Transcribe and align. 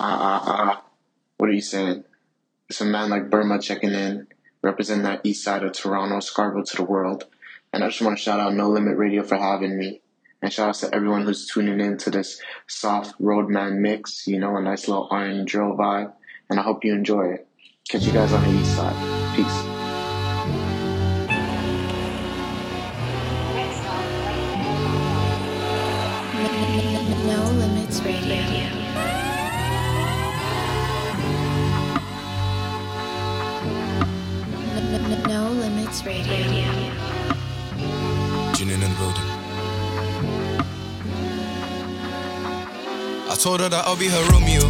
Ah, 0.00 0.18
ah, 0.20 0.44
ah. 0.46 0.84
What 1.36 1.50
are 1.50 1.52
you 1.52 1.60
saying? 1.60 2.04
It's 2.68 2.80
a 2.80 2.84
man 2.84 3.10
like 3.10 3.30
Burma 3.30 3.60
checking 3.60 3.92
in, 3.92 4.26
representing 4.62 5.04
that 5.04 5.20
east 5.24 5.44
side 5.44 5.62
of 5.62 5.72
Toronto, 5.72 6.20
Scarborough 6.20 6.64
to 6.64 6.76
the 6.76 6.84
world. 6.84 7.24
And 7.72 7.84
I 7.84 7.88
just 7.88 8.00
want 8.02 8.16
to 8.16 8.22
shout 8.22 8.40
out 8.40 8.54
No 8.54 8.70
Limit 8.70 8.96
Radio 8.96 9.22
for 9.22 9.36
having 9.36 9.76
me. 9.76 10.00
And 10.42 10.52
shout 10.52 10.68
out 10.68 10.74
to 10.76 10.94
everyone 10.94 11.22
who's 11.22 11.46
tuning 11.46 11.80
in 11.80 11.96
to 11.98 12.10
this 12.10 12.40
soft 12.66 13.14
roadman 13.18 13.82
mix, 13.82 14.26
you 14.26 14.38
know, 14.38 14.56
a 14.56 14.62
nice 14.62 14.88
little 14.88 15.08
iron 15.10 15.44
drill 15.44 15.76
vibe. 15.76 16.12
And 16.50 16.60
I 16.60 16.62
hope 16.62 16.84
you 16.84 16.94
enjoy 16.94 17.32
it. 17.34 17.48
Catch 17.88 18.04
you 18.04 18.12
guys 18.12 18.32
on 18.32 18.42
the 18.42 18.60
east 18.60 18.76
side. 18.76 19.36
Peace. 19.36 19.73
Told 43.44 43.60
her 43.60 43.68
that 43.68 43.84
I'll 43.84 43.94
be 43.94 44.08
her 44.08 44.24
Romeo. 44.32 44.64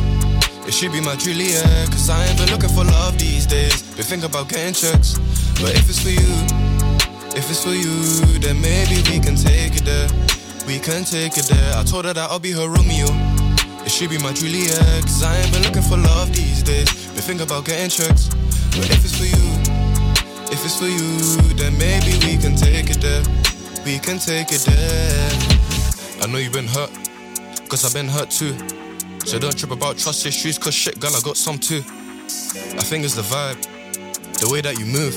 It 0.66 0.74
should 0.74 0.90
be 0.90 1.00
my 1.00 1.14
Juliet. 1.14 1.62
Cause 1.94 2.10
I 2.10 2.26
ain't 2.26 2.36
been 2.36 2.50
looking 2.50 2.74
for 2.74 2.82
love 2.82 3.16
these 3.16 3.46
days. 3.46 3.86
Been 3.94 4.02
thinking 4.02 4.28
about 4.28 4.48
getting 4.48 4.74
checks. 4.74 5.14
But 5.62 5.78
if 5.78 5.86
it's 5.86 6.02
for 6.02 6.10
you, 6.10 6.34
if 7.38 7.46
it's 7.46 7.62
for 7.62 7.70
you, 7.70 7.94
then 8.42 8.58
maybe 8.58 8.98
we 9.06 9.22
can 9.22 9.38
take 9.38 9.78
it 9.78 9.86
there. 9.86 10.10
We 10.66 10.82
can 10.82 11.06
take 11.06 11.38
it 11.38 11.46
there. 11.46 11.70
I 11.78 11.84
told 11.84 12.04
her 12.04 12.14
that 12.14 12.26
I'll 12.34 12.42
be 12.42 12.50
her 12.50 12.66
Romeo. 12.66 13.06
It 13.86 13.94
should 13.94 14.10
be 14.10 14.18
my 14.18 14.32
Juliet. 14.34 15.06
Cause 15.06 15.22
I 15.22 15.38
ain't 15.38 15.52
been 15.54 15.62
looking 15.62 15.86
for 15.86 15.96
love 15.96 16.34
these 16.34 16.60
days. 16.64 16.90
Been 17.14 17.22
thinking 17.22 17.46
about 17.46 17.66
getting 17.66 17.94
checks. 17.94 18.26
But 18.74 18.90
if 18.90 19.06
it's 19.06 19.14
for 19.14 19.30
you, 19.30 19.46
if 20.50 20.58
it's 20.66 20.82
for 20.82 20.90
you, 20.90 21.14
then 21.54 21.78
maybe 21.78 22.18
we 22.26 22.42
can 22.42 22.58
take 22.58 22.90
it 22.90 22.98
there. 22.98 23.22
We 23.86 24.02
can 24.02 24.18
take 24.18 24.50
it 24.50 24.66
there. 24.66 25.30
I 26.18 26.26
know 26.26 26.38
you've 26.38 26.52
been 26.52 26.66
hurt, 26.66 26.90
cause 27.74 27.84
I've 27.84 27.92
been 27.92 28.08
hurt 28.08 28.30
too. 28.30 28.54
So 29.26 29.36
don't 29.40 29.58
trip 29.58 29.72
about 29.72 29.98
trust 29.98 30.24
issues, 30.26 30.58
cause 30.58 30.74
shit, 30.74 31.00
girl, 31.00 31.10
I 31.16 31.20
got 31.22 31.36
some 31.36 31.58
too. 31.58 31.82
I 32.78 32.84
think 32.86 33.04
it's 33.04 33.16
the 33.16 33.22
vibe, 33.22 33.60
the 34.38 34.48
way 34.48 34.60
that 34.60 34.78
you 34.78 34.86
move. 34.86 35.16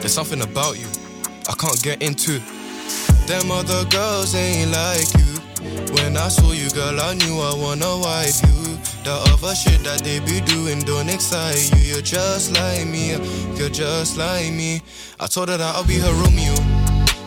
There's 0.00 0.14
something 0.14 0.40
about 0.40 0.78
you 0.78 0.86
I 1.46 1.52
can't 1.52 1.82
get 1.82 2.00
into. 2.00 2.40
Them 3.26 3.50
other 3.50 3.84
girls 3.90 4.34
ain't 4.34 4.70
like 4.72 5.04
you. 5.20 5.32
When 5.92 6.16
I 6.16 6.28
saw 6.28 6.52
you, 6.52 6.70
girl, 6.70 6.98
I 6.98 7.12
knew 7.12 7.36
I 7.40 7.52
wanna 7.54 7.98
wife 7.98 8.40
you. 8.48 8.78
The 9.04 9.12
other 9.12 9.54
shit 9.54 9.84
that 9.84 10.00
they 10.00 10.20
be 10.20 10.40
doing 10.40 10.80
don't 10.80 11.10
excite 11.10 11.70
you. 11.74 11.92
You're 11.92 12.00
just 12.00 12.54
like 12.54 12.86
me, 12.86 13.18
you're 13.58 13.68
just 13.68 14.16
like 14.16 14.50
me. 14.50 14.80
I 15.20 15.26
told 15.26 15.50
her 15.50 15.58
that 15.58 15.74
I'll 15.76 15.84
be 15.84 15.98
her 15.98 16.14
Romeo. 16.24 16.54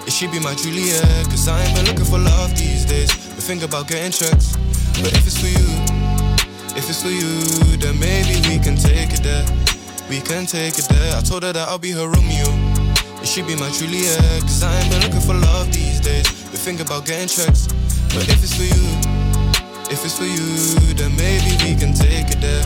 Should 0.10 0.32
be 0.34 0.40
my 0.42 0.54
Juliet, 0.54 1.30
cause 1.32 1.48
I 1.48 1.64
ain't 1.64 1.74
been 1.78 1.86
looking 1.86 2.04
for 2.04 2.20
love 2.20 2.52
these 2.58 2.84
days. 2.84 3.08
We 3.36 3.40
think 3.40 3.64
about 3.64 3.88
getting 3.88 4.12
checks, 4.12 4.58
but 5.00 5.16
if 5.16 5.24
it's 5.24 5.40
for 5.40 5.48
you, 5.48 5.70
if 6.76 6.90
it's 6.90 7.02
for 7.02 7.08
you, 7.08 7.40
then 7.78 7.98
maybe 7.98 8.36
we 8.50 8.60
can 8.60 8.76
take 8.76 9.14
it 9.16 9.24
there. 9.24 9.48
We 10.10 10.20
can 10.20 10.46
take 10.46 10.78
it 10.78 10.90
there. 10.90 11.16
I 11.16 11.22
told 11.22 11.44
her 11.44 11.54
that 11.54 11.70
I'll 11.70 11.80
be 11.80 11.92
her 11.92 12.04
Romeo. 12.04 12.52
It 13.24 13.30
should 13.32 13.48
be 13.48 13.56
my 13.56 13.72
Juliet, 13.72 14.42
cause 14.44 14.62
I 14.62 14.76
ain't 14.76 14.92
been 14.92 15.00
looking 15.08 15.24
for 15.24 15.36
love 15.36 15.72
these 15.72 16.02
days. 16.02 16.28
We 16.52 16.60
think 16.60 16.82
about 16.82 17.06
getting 17.06 17.30
checks, 17.30 17.72
but 18.12 18.28
if 18.28 18.44
it's 18.44 18.60
for 18.60 18.68
you, 18.68 18.86
if 19.88 20.04
it's 20.04 20.20
for 20.20 20.28
you, 20.28 20.52
then 21.00 21.16
maybe 21.16 21.56
we 21.64 21.80
can 21.80 21.96
take 21.96 22.28
it 22.28 22.44
there. 22.44 22.66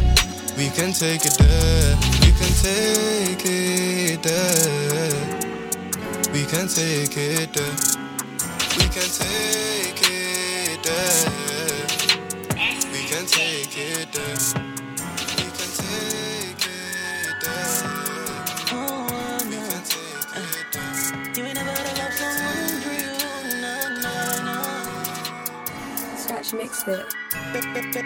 We 0.58 0.74
can 0.74 0.90
take 0.90 1.22
it 1.22 1.38
there. 1.38 1.98
We 2.18 2.34
can 2.34 2.50
take 2.66 3.46
it 3.46 4.24
there. 4.24 5.13
We 6.34 6.46
can 6.46 6.68
take 6.68 7.16
it 7.16 7.54
there. 7.54 7.76
We 8.78 8.86
can 8.90 9.08
take 9.08 10.02
it 10.02 10.84
there. 10.84 11.88
We 12.92 13.04
can 13.06 13.26
take 13.28 13.78
it 13.78 14.12
there. 14.12 14.83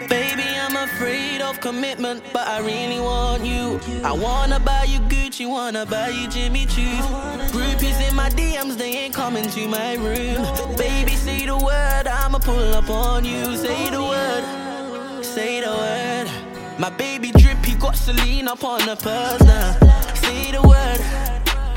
Baby, 0.08 0.44
I'm 0.60 0.76
afraid 0.76 1.40
of 1.40 1.60
commitment, 1.60 2.22
but 2.30 2.46
I 2.46 2.58
really 2.60 3.00
want 3.00 3.42
you. 3.42 3.80
I 4.04 4.12
wanna 4.12 4.60
buy 4.60 4.84
you 4.84 4.98
Gucci, 5.00 5.48
wanna 5.48 5.86
buy 5.86 6.08
you 6.08 6.28
Jimmy 6.28 6.66
Choos. 6.66 7.06
Groupies 7.52 7.98
in 8.06 8.14
my 8.14 8.28
DMs, 8.28 8.76
they 8.76 8.90
ain't 8.90 9.14
coming 9.14 9.48
to 9.50 9.66
my 9.66 9.94
room. 9.94 10.44
Baby, 10.76 11.14
say 11.16 11.46
the 11.46 11.56
word, 11.56 12.06
I'ma 12.06 12.38
pull 12.38 12.74
up 12.74 12.90
on 12.90 13.24
you. 13.24 13.56
Say 13.56 13.88
the 13.88 14.02
word, 14.02 15.24
say 15.24 15.62
the 15.62 15.70
word. 15.70 16.78
My 16.78 16.90
baby 16.90 17.32
drip, 17.32 17.64
he 17.64 17.76
got 17.76 17.96
Celine 17.96 18.46
up 18.46 18.62
on 18.62 18.84
the 18.84 18.96
purse 18.96 19.40
now. 19.40 19.72
Say 20.14 20.52
the 20.52 20.60
word, 20.60 21.00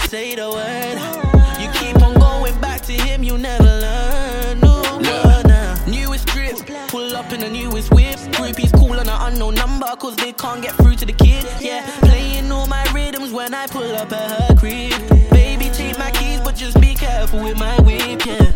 say 0.09 0.35
the 0.35 0.49
word. 0.49 0.97
You 1.61 1.69
keep 1.79 2.01
on 2.01 2.13
going 2.15 2.59
back 2.59 2.81
to 2.81 2.93
him, 2.93 3.23
you 3.23 3.37
never 3.37 3.70
up 7.21 7.31
in 7.33 7.39
the 7.39 7.49
newest 7.49 7.93
whip. 7.93 8.17
Groupies 8.37 8.71
call 8.71 8.99
on 8.99 9.07
an 9.07 9.21
unknown 9.27 9.55
number, 9.55 9.87
cause 9.97 10.15
they 10.15 10.33
can't 10.33 10.61
get 10.61 10.73
through 10.75 10.95
to 10.95 11.05
the 11.05 11.13
kid. 11.13 11.45
Yeah, 11.59 11.81
playing 11.99 12.51
all 12.51 12.67
my 12.67 12.83
rhythms 12.93 13.31
when 13.31 13.53
I 13.53 13.67
pull 13.67 13.95
up 13.95 14.11
at 14.11 14.29
her 14.41 14.55
crib. 14.55 14.93
Baby, 15.29 15.69
take 15.69 15.97
my 15.99 16.11
keys, 16.11 16.39
but 16.41 16.55
just 16.55 16.79
be 16.81 16.95
careful 16.95 17.43
with 17.43 17.57
my 17.59 17.79
whip, 17.81 18.25
yeah. 18.25 18.51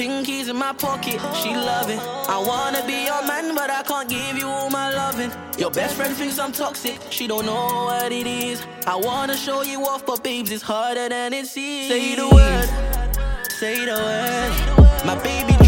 Pinkies 0.00 0.48
in 0.50 0.56
my 0.56 0.72
pocket, 0.74 1.18
she 1.40 1.54
love 1.54 1.88
it. 1.90 2.00
I 2.28 2.38
wanna 2.50 2.82
be 2.86 2.98
your 3.10 3.22
man, 3.26 3.54
but 3.54 3.70
I 3.70 3.82
can't 3.82 4.08
give 4.08 4.36
you 4.36 4.46
all 4.46 4.70
my 4.70 4.92
loving. 4.94 5.30
Your 5.58 5.70
best 5.70 5.96
friend 5.96 6.14
thinks 6.14 6.38
I'm 6.38 6.52
toxic, 6.52 6.98
she 7.10 7.26
don't 7.26 7.46
know 7.46 7.86
what 7.88 8.12
it 8.12 8.26
is. 8.26 8.62
I 8.86 8.96
wanna 8.96 9.36
show 9.36 9.62
you 9.62 9.86
off, 9.86 10.04
but 10.06 10.22
babes, 10.22 10.50
it's 10.50 10.62
harder 10.62 11.08
than 11.08 11.32
it 11.32 11.46
seems. 11.46 11.88
Say 11.88 12.14
the 12.14 12.28
word, 12.28 12.68
say 13.60 13.84
the 13.84 13.96
word. 14.06 15.06
My 15.06 15.14
baby 15.22 15.65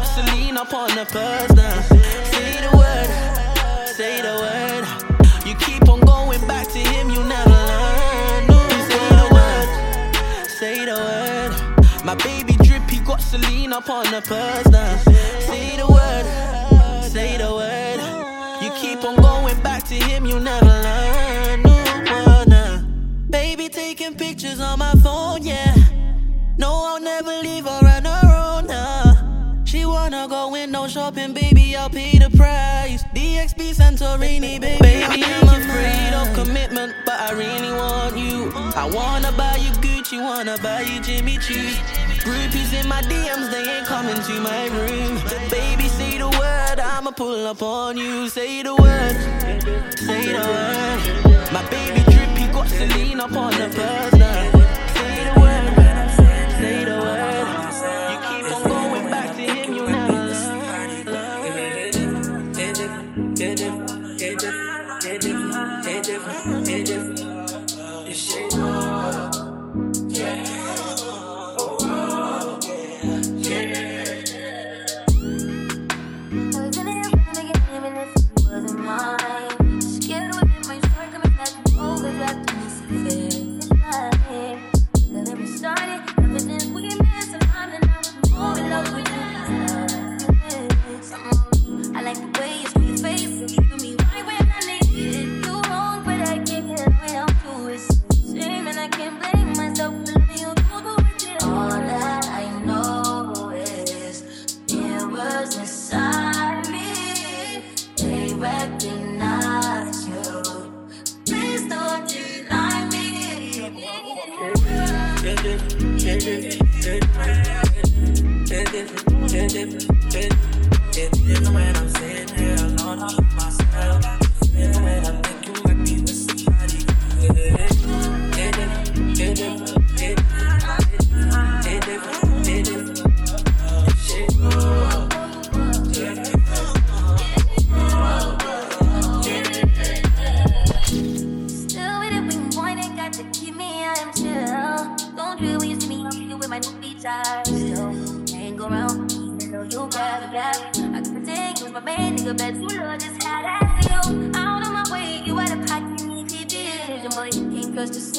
drip, 0.00 0.18
he 0.18 0.20
got 0.24 0.40
Celine 0.40 0.56
up 0.56 0.72
on 0.72 0.88
the 0.94 1.04
purse 1.06 1.52
now. 1.54 1.80
Say 2.30 2.60
the 2.60 2.76
word, 2.76 3.08
say 3.86 4.22
the 4.22 4.34
word. 4.40 5.46
You 5.46 5.54
keep 5.56 5.88
on 5.88 6.00
going 6.00 6.46
back 6.46 6.68
to 6.68 6.78
him, 6.78 7.10
you 7.10 7.22
never 7.24 7.50
learn. 7.50 8.46
No, 8.46 8.68
say 8.88 9.08
the 9.20 9.28
word, 9.32 10.46
say 10.48 10.84
the 10.84 10.94
word. 10.94 12.04
My 12.04 12.14
baby 12.14 12.54
drip, 12.64 12.88
he 12.88 13.00
got 13.00 13.20
Celine 13.20 13.72
up 13.72 13.88
on 13.88 14.10
the 14.10 14.20
purse 14.22 14.68
now. 14.68 14.96
Say 15.40 15.76
the 15.76 15.86
word, 15.86 16.24
say 17.02 17.36
the 17.36 17.52
word. 17.52 18.00
You 18.62 18.70
keep 18.72 19.04
on 19.04 19.16
going 19.16 19.60
back 19.62 19.84
to 19.84 19.94
him, 19.94 20.26
you 20.26 20.38
never 20.40 20.66
learn. 20.66 21.62
No, 21.62 22.44
now. 22.46 22.84
Baby 23.30 23.68
taking 23.68 24.14
pictures 24.14 24.60
on 24.60 24.78
my 24.78 24.92
phone, 25.02 25.42
yeah. 25.42 25.74
No, 26.58 26.70
I'll 26.72 27.00
never 27.00 27.19
wanna 30.20 30.28
go 30.28 30.52
window 30.52 30.86
shopping, 30.86 31.32
baby, 31.32 31.74
I'll 31.76 31.88
pay 31.88 32.18
the 32.18 32.28
price. 32.36 33.04
DXB 33.14 33.74
Santorini, 33.74 34.60
baby. 34.60 34.78
Baby, 34.80 35.24
I'm 35.24 35.48
afraid 35.48 36.12
of 36.12 36.34
commitment, 36.34 36.94
but 37.06 37.18
I 37.18 37.32
really 37.32 37.72
want 37.72 38.18
you. 38.18 38.52
I 38.76 38.90
wanna 38.92 39.32
buy 39.32 39.56
you 39.56 39.70
Gucci, 39.80 40.22
wanna 40.22 40.58
buy 40.58 40.82
you 40.82 41.00
Jimmy 41.00 41.38
Choos. 41.38 41.74
Groupies 42.24 42.72
in 42.78 42.86
my 42.86 43.00
DMs, 43.02 43.50
they 43.50 43.64
ain't 43.64 43.86
coming 43.86 44.16
to 44.16 44.40
my 44.40 44.66
room. 44.66 45.16
Baby, 45.50 45.88
say 45.88 46.18
the 46.18 46.28
word, 46.28 46.80
I'ma 46.80 47.12
pull 47.12 47.46
up 47.46 47.62
on 47.62 47.96
you. 47.96 48.28
Say 48.28 48.62
the 48.62 48.74
word, 48.74 49.16
say 49.96 50.32
the 50.32 50.44
word. 50.52 51.52
My 51.52 51.62
baby 51.70 52.02
drip, 52.12 52.36
he 52.36 52.46
got 52.52 52.68
Celine 52.68 53.20
up 53.20 53.32
on 53.32 53.52
the 53.52 53.68
purse 53.74 54.12
now. 54.18 54.49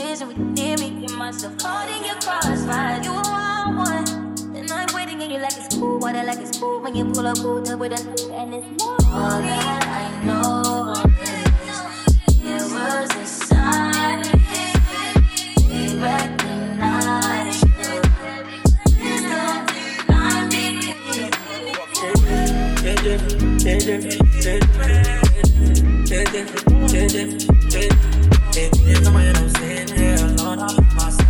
cheers 0.01 0.21
and 0.21 0.30
we 0.30 0.36
me 0.80 1.07
your 2.06 2.15
crossfire, 2.21 3.01
you 3.03 3.12
are 3.12 3.75
one 3.75 4.06
Then 4.53 4.71
I'm 4.71 4.94
waiting 4.95 5.21
and 5.21 5.31
you 5.31 5.39
like 5.39 5.57
it's 5.57 5.75
cool 5.75 6.00
What 6.00 6.15
I 6.15 6.24
like 6.24 6.39
is 6.39 6.51
cool 6.59 6.81
when 6.81 6.95
you 6.95 7.06
pull 7.06 7.27
up 7.27 7.38
with 7.38 7.94
a 7.94 8.01
and 8.33 8.53
it's 8.53 8.83
more 8.83 8.98
All 9.13 9.42
that 9.42 9.83
I 9.88 10.25
know 10.25 10.94
is 13.18 13.42
It 13.44 13.62
Change 22.81 23.06
it, 23.06 23.21
change 23.59 23.88
it, 23.88 24.01
change 24.42 24.63
it, 24.63 24.92
change 26.07 26.33
it, 26.33 26.48
change 26.89 27.15
it, 27.15 27.30
change 27.69 27.94
it. 27.94 28.21
It's 28.53 29.06
somebody 29.06 29.27
else 29.30 29.59
in 29.62 29.91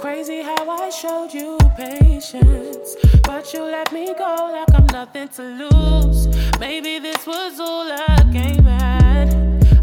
Crazy 0.00 0.40
how 0.40 0.70
I 0.70 0.88
showed 0.88 1.34
you 1.34 1.58
patience, 1.76 2.96
but 3.22 3.52
you 3.52 3.62
let 3.62 3.92
me 3.92 4.14
go 4.14 4.50
like 4.50 4.74
I'm 4.74 4.86
nothing 4.86 5.28
to 5.28 5.42
lose. 5.42 6.26
Maybe 6.58 6.98
this 6.98 7.26
was 7.26 7.60
all 7.60 7.86
a 7.86 8.24
game 8.32 8.66
at. 8.66 9.28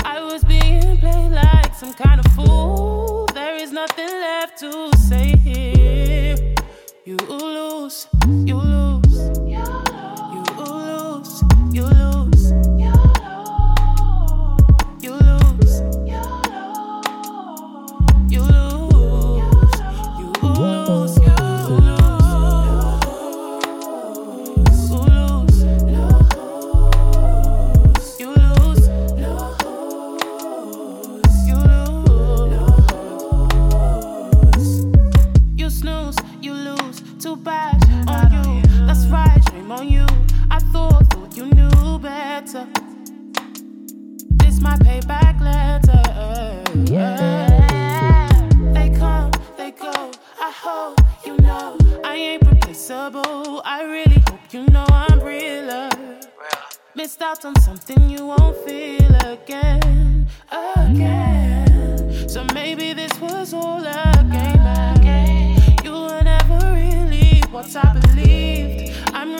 I 0.03 0.23
was 0.23 0.43
being 0.43 0.97
played 0.97 1.31
like 1.31 1.71
some 1.75 1.93
kind 1.93 2.19
of 2.19 2.31
fool. 2.31 3.27
There 3.35 3.57
is 3.57 3.71
nothing 3.71 4.07
left 4.07 4.57
to 4.61 4.91
say 4.97 5.35
here. 5.37 6.55
You 7.05 7.17
lose, 7.17 8.07
you 8.25 8.55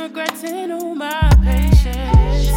regretting 0.07 0.71
all 0.71 0.95
my 0.95 1.29
patience. 1.43 2.49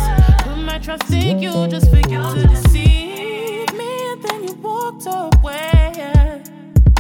Put 0.45 0.57
my 0.59 0.79
trust 0.79 1.11
in 1.13 1.43
you 1.43 1.67
just 1.67 1.91
for 1.91 1.97
you 1.97 2.23
to 2.23 2.47
deceive 2.47 3.73
me, 3.75 4.13
and 4.13 4.23
then 4.23 4.45
you 4.45 4.55
walked 4.55 5.07
away. 5.07 6.43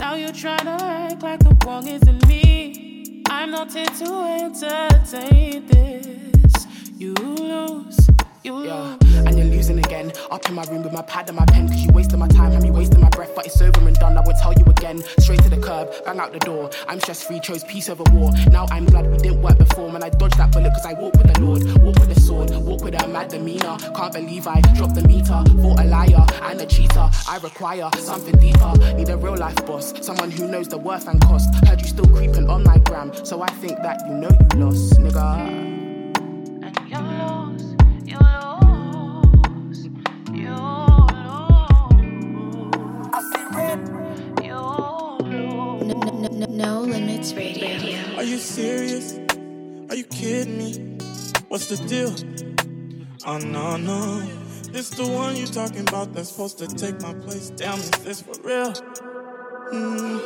Now 0.00 0.14
you're 0.14 0.32
trying 0.32 0.64
to 0.64 0.84
act 0.84 1.22
like 1.22 1.40
the 1.40 1.56
wrong 1.64 1.86
isn't 1.86 2.26
me. 2.26 3.22
I'm 3.28 3.52
not 3.52 3.72
here 3.72 3.86
to 3.86 4.10
entertain 4.42 5.66
this. 5.66 6.66
You 6.96 7.14
lose, 7.14 8.08
you 8.42 8.54
lose. 8.54 8.66
Yeah. 8.66 8.96
And 9.26 9.38
you're 9.38 9.46
losing 9.46 9.78
again. 9.78 10.12
Up 10.32 10.48
in 10.48 10.54
my 10.54 10.64
room 10.64 10.82
with 10.82 10.92
my 10.92 11.02
pad 11.02 11.28
and 11.28 11.38
my 11.38 11.46
pen, 11.46 11.68
cause 11.68 11.80
you 11.80 11.92
wasted 11.92 12.18
my 12.18 12.28
time, 12.28 12.50
had 12.50 12.64
you 12.64 12.72
wasting 12.72 12.99
breath, 13.20 13.34
but 13.34 13.44
it's 13.44 13.60
over 13.60 13.86
and 13.86 13.96
done. 13.96 14.16
I 14.16 14.22
won't 14.22 14.38
tell 14.38 14.54
you 14.54 14.64
again. 14.64 15.02
Straight 15.18 15.42
to 15.42 15.50
the 15.50 15.58
curb, 15.58 15.88
bang 16.06 16.18
out 16.18 16.32
the 16.32 16.38
door. 16.38 16.70
I'm 16.88 16.98
stress 17.00 17.22
free, 17.22 17.38
chose 17.38 17.62
peace 17.64 17.90
over 17.90 18.04
war. 18.12 18.30
Now 18.50 18.66
I'm 18.70 18.86
glad 18.86 19.10
we 19.10 19.18
didn't 19.18 19.42
work 19.42 19.58
before. 19.58 19.92
Man, 19.92 20.02
I 20.02 20.08
dodged 20.08 20.38
that 20.38 20.52
bullet 20.52 20.70
because 20.70 20.86
I 20.86 20.94
walk 20.94 21.14
with 21.14 21.32
the 21.32 21.40
Lord. 21.40 21.62
Walk 21.82 21.98
with 22.00 22.14
the 22.14 22.20
sword, 22.20 22.50
walk 22.50 22.82
with 22.82 22.94
a 22.94 23.06
mad 23.08 23.28
demeanor. 23.28 23.76
Can't 23.94 24.12
believe 24.12 24.46
I 24.46 24.60
dropped 24.74 24.94
the 24.94 25.06
meter. 25.06 25.42
Fought 25.62 25.80
a 25.80 25.84
liar 25.84 26.24
and 26.44 26.60
a 26.60 26.66
cheater. 26.66 27.10
I 27.28 27.38
require 27.42 27.90
something 27.98 28.36
deeper. 28.38 28.72
Need 28.96 29.10
a 29.10 29.18
real 29.18 29.36
life 29.36 29.66
boss, 29.66 29.92
someone 30.00 30.30
who 30.30 30.48
knows 30.48 30.68
the 30.68 30.78
worth 30.78 31.06
and 31.06 31.20
cost. 31.20 31.48
Heard 31.66 31.80
you 31.82 31.88
still 31.88 32.06
creeping 32.06 32.48
on 32.48 32.64
my 32.64 32.78
gram, 32.78 33.12
so 33.24 33.42
I 33.42 33.50
think 33.62 33.76
that 33.82 34.00
you 34.06 34.14
know 34.14 34.30
you 34.30 34.64
lost, 34.64 34.98
nigga. 34.98 35.79
serious? 48.40 49.18
Are 49.90 49.96
you 49.96 50.04
kidding 50.04 50.58
me? 50.58 50.98
What's 51.48 51.66
the 51.68 51.76
deal? 51.86 52.14
Oh 53.26 53.38
no, 53.38 53.76
no. 53.76 54.22
This 54.72 54.90
the 54.90 55.06
one 55.06 55.36
you 55.36 55.46
talking 55.46 55.82
about 55.82 56.12
that's 56.14 56.30
supposed 56.30 56.58
to 56.58 56.66
take 56.68 57.00
my 57.02 57.12
place. 57.12 57.50
Damn, 57.50 57.78
is 57.78 57.90
this 57.90 58.22
for 58.22 58.40
real? 58.42 58.72
Mm, 59.72 60.20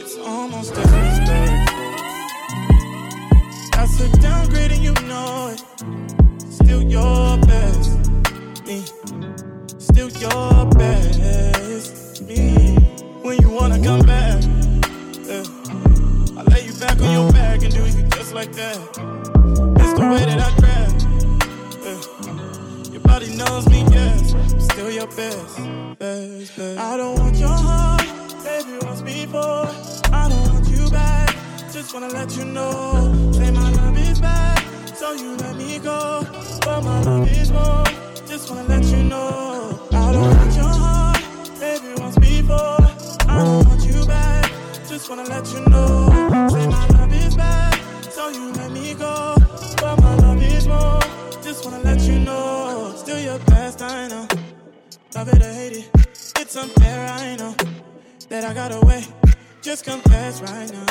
it's 0.00 0.16
almost 0.18 0.72
a 0.72 0.80
mistake. 0.80 1.68
That's 3.72 4.00
a 4.00 4.08
downgrade 4.20 4.72
and 4.72 4.82
you 4.82 4.94
know 5.06 5.54
it. 5.54 5.60
Still 6.52 6.82
your 6.82 7.38
best. 7.38 8.10
Me. 8.66 8.84
Still 9.78 10.08
your 10.08 10.66
best. 10.70 12.22
Me. 12.22 12.74
When 13.22 13.40
you 13.40 13.50
wanna 13.50 13.82
come 13.82 14.06
back. 14.06 14.42
Yeah. 15.28 15.44
I 16.38 16.42
lay 16.50 16.66
you 16.66 16.74
back 16.80 17.00
on 17.00 17.12
your 17.12 17.32
back 17.32 17.41
like 18.34 18.52
that. 18.52 18.76
It's 18.76 19.92
the 19.98 20.06
way 20.10 20.24
that 20.24 20.40
I 20.40 20.50
grab. 20.60 20.92
Yeah. 21.84 22.92
Your 22.92 23.00
body 23.02 23.36
knows 23.36 23.68
me, 23.68 23.84
yes. 23.90 24.34
Still 24.72 24.90
your 24.90 25.06
best, 25.08 25.56
best, 25.98 26.56
best. 26.56 26.78
I 26.78 26.96
don't 26.96 27.18
want 27.18 27.36
your 27.36 27.48
heart, 27.48 28.02
baby, 28.42 28.78
once 28.86 29.02
before. 29.02 29.68
I 30.12 30.28
don't 30.30 30.52
want 30.52 30.66
you 30.68 30.88
back. 30.90 31.36
Just 31.72 31.92
wanna 31.92 32.08
let 32.08 32.34
you 32.36 32.44
know. 32.46 33.32
Say 33.32 33.50
my 33.50 33.70
love 33.70 33.98
is 33.98 34.20
bad, 34.20 34.58
so 34.96 35.12
you 35.12 35.36
let 35.36 35.56
me 35.56 35.78
go. 35.78 36.26
But 36.64 36.82
my 36.84 37.02
love 37.02 37.28
is 37.28 37.50
more. 37.52 37.84
Just 38.26 38.48
wanna 38.50 38.64
let 38.64 38.84
you 38.84 39.02
know. 39.02 39.88
I 39.92 40.12
don't 40.12 40.36
want 40.38 40.54
your 40.54 40.64
heart, 40.64 41.20
baby, 41.60 42.00
once 42.00 42.16
before. 42.18 42.80
I 43.28 43.38
don't 43.44 43.66
want 43.66 43.84
you 43.84 44.06
back. 44.06 44.50
Just 44.88 45.10
wanna 45.10 45.24
let 45.24 45.46
you 45.52 45.60
know. 45.68 46.48
Say 46.48 46.66
my 46.68 46.91
you 48.34 48.52
let 48.52 48.70
me 48.70 48.94
go. 48.94 49.34
But 49.80 50.00
my 50.00 50.14
love 50.16 50.42
is 50.42 50.66
more. 50.66 51.00
Just 51.42 51.64
wanna 51.64 51.80
let 51.80 52.00
you 52.02 52.18
know. 52.18 52.94
Still 52.96 53.18
your 53.18 53.38
best, 53.40 53.82
I 53.82 54.08
know. 54.08 54.26
Love 55.14 55.28
it 55.28 55.42
or 55.42 55.52
hate 55.52 55.76
it. 55.78 55.90
It's 56.40 56.56
unfair, 56.56 57.06
I 57.06 57.36
know. 57.36 57.54
That 58.28 58.44
I 58.44 58.54
got 58.54 58.72
away. 58.72 59.04
Just 59.60 59.84
confess 59.84 60.40
right 60.42 60.72
now. 60.72 60.86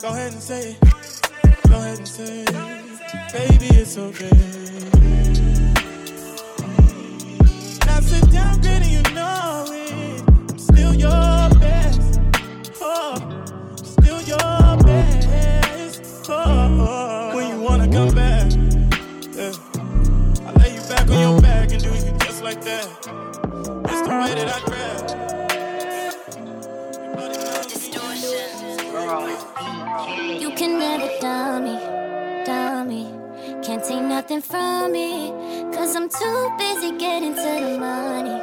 Go 0.00 0.08
ahead 0.08 0.32
and 0.32 0.42
say 0.42 0.70
it. 0.72 0.80
Go 1.68 1.76
ahead 1.76 1.98
and 1.98 2.08
say 2.08 2.42
it. 2.42 2.52
Baby, 3.32 3.66
it's 3.80 3.96
okay. 3.98 4.30
Now 7.86 8.00
sit 8.00 8.30
down, 8.30 8.60
good, 8.60 8.86
you 8.86 9.02
know 9.14 9.64
it. 9.68 10.22
I'm 10.50 10.58
still 10.58 10.94
yours. 10.94 11.21
You 24.22 24.28
can 30.54 30.78
never 30.78 31.08
dumb 31.20 31.64
me, 31.64 31.76
dumb 32.44 32.88
me. 32.88 33.12
Can't 33.64 33.82
take 33.82 34.02
nothing 34.02 34.40
from 34.40 34.92
me. 34.92 35.32
Cause 35.74 35.96
I'm 35.96 36.08
too 36.08 36.54
busy 36.56 36.96
getting 36.98 37.34
to 37.34 37.42
the 37.42 37.76
money, 37.80 38.38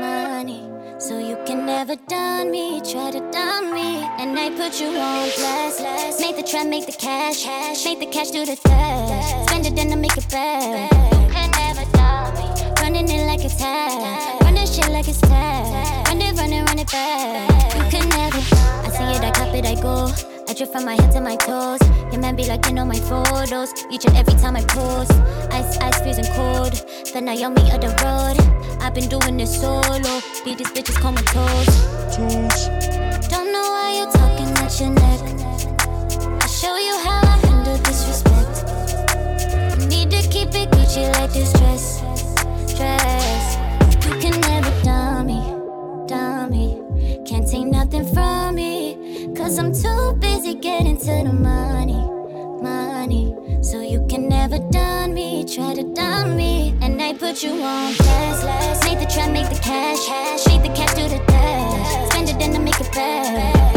money. 0.00 0.68
So 0.98 1.20
you 1.20 1.38
can 1.46 1.66
never 1.66 1.94
done 2.08 2.50
me, 2.50 2.80
try 2.80 3.12
to 3.12 3.20
dumb 3.30 3.72
me. 3.72 4.02
And 4.18 4.36
I 4.36 4.50
put 4.50 4.80
you 4.80 4.88
on 4.88 5.30
blast. 5.36 6.20
Make 6.20 6.34
the 6.34 6.42
trap, 6.42 6.66
make 6.66 6.86
the 6.86 6.92
cash. 6.98 7.46
Make 7.84 8.00
the 8.00 8.06
cash 8.06 8.32
do 8.32 8.44
the 8.44 8.56
dash. 8.64 9.46
Spend 9.46 9.66
it, 9.66 9.76
then 9.76 9.92
I 9.92 9.94
make 9.94 10.16
it 10.16 10.28
back. 10.30 10.90
You 10.90 11.28
can 11.30 11.50
never 11.52 11.84
dumb 11.92 12.34
me. 12.34 12.72
Running 12.82 13.08
it 13.08 13.24
like 13.28 13.44
it's 13.44 13.54
tag. 13.54 14.41
It. 16.94 17.74
You 17.76 17.90
can 17.90 18.08
never. 18.08 18.38
I 18.38 18.90
see 18.90 19.04
it, 19.04 19.22
I 19.24 19.30
cop 19.30 19.54
it, 19.54 19.66
I 19.66 19.74
go. 19.74 20.12
I 20.48 20.54
drip 20.54 20.70
from 20.70 20.84
my 20.84 20.94
head 20.94 21.12
to 21.12 21.20
my 21.20 21.36
toes. 21.36 21.80
Your 22.12 22.20
man 22.20 22.36
be 22.36 22.44
like, 22.44 22.66
you 22.66 22.72
know 22.72 22.84
my 22.84 22.98
photos. 22.98 23.72
Each 23.90 24.04
and 24.04 24.16
every 24.16 24.34
time 24.34 24.56
I 24.56 24.62
post. 24.62 25.12
Ice, 25.50 25.78
ice, 25.78 26.00
freezing 26.02 26.30
cold. 26.34 26.72
The 27.12 27.20
me 27.22 27.70
of 27.72 27.80
the 27.80 27.88
road. 28.04 28.36
I've 28.82 28.94
been 28.94 29.08
doing 29.08 29.36
this 29.36 29.60
solo. 29.60 30.20
Beat 30.44 30.58
these 30.58 30.72
bitches 30.72 30.98
comatose. 31.00 31.66
Don't 33.28 33.52
know 33.52 33.66
why 33.74 33.94
you're 33.96 34.12
talking 34.12 34.50
at 34.58 34.80
your 34.80 34.90
neck. 34.90 35.20
I'll 36.42 36.48
show 36.48 36.76
you 36.76 36.98
how 37.04 37.20
I 37.22 37.36
handle 37.46 37.78
disrespect. 37.78 38.66
Need 39.88 40.10
to 40.10 40.20
keep 40.28 40.54
it 40.54 40.70
Gucci 40.70 41.10
like 41.14 41.32
this 41.32 41.52
dress. 41.52 42.00
Dress. 42.76 43.41
Cause 49.52 49.58
I'm 49.58 49.74
too 49.74 50.14
busy 50.18 50.54
getting 50.54 50.96
to 50.96 51.04
the 51.04 51.30
money, 51.30 52.00
money. 52.62 53.36
So 53.62 53.82
you 53.82 54.02
can 54.08 54.26
never 54.26 54.58
done 54.70 55.12
me, 55.12 55.44
try 55.44 55.74
to 55.74 55.82
dumb 55.92 56.38
me. 56.38 56.74
And 56.80 57.02
I 57.02 57.12
put 57.12 57.42
you 57.42 57.50
on 57.50 57.94
blast, 57.96 58.44
last. 58.44 58.84
Make 58.86 59.00
the 59.00 59.04
trap, 59.04 59.30
make 59.30 59.50
the 59.50 59.60
cash, 59.60 60.06
cash. 60.06 60.46
Make 60.46 60.62
the 60.62 60.74
cash 60.74 60.94
do 60.94 61.06
the 61.06 61.22
dash. 61.26 62.10
Spend 62.12 62.30
it, 62.30 62.38
then 62.38 62.56
I 62.56 62.60
make 62.60 62.80
it 62.80 62.90
back. 62.92 63.71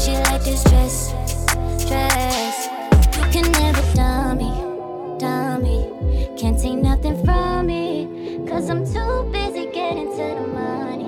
Gucci 0.00 0.16
like 0.30 0.42
this 0.44 0.64
dress, 0.64 1.12
dress. 1.86 2.68
You 3.18 3.24
can 3.30 3.52
never 3.52 3.82
dumb 3.94 5.62
me. 5.62 5.90
Can't 6.38 6.58
take 6.58 6.78
nothing 6.78 7.22
from 7.22 7.66
me. 7.66 8.40
Cause 8.48 8.70
I'm 8.70 8.82
too 8.86 9.28
busy 9.30 9.70
getting 9.70 10.10
to 10.12 10.16
the 10.16 10.46
money, 10.46 11.04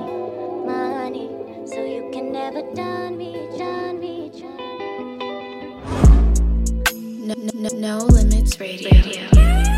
money. 0.66 1.30
So 1.64 1.82
you 1.82 2.10
can 2.12 2.32
never 2.32 2.60
done 2.74 3.16
me, 3.16 3.32
done 3.56 3.98
me, 3.98 4.30
done 4.38 5.16
me. 5.16 5.78
No, 7.26 7.34
no, 7.54 7.68
no 7.70 8.04
limits 8.04 8.60
radio. 8.60 8.90
I 8.90 9.71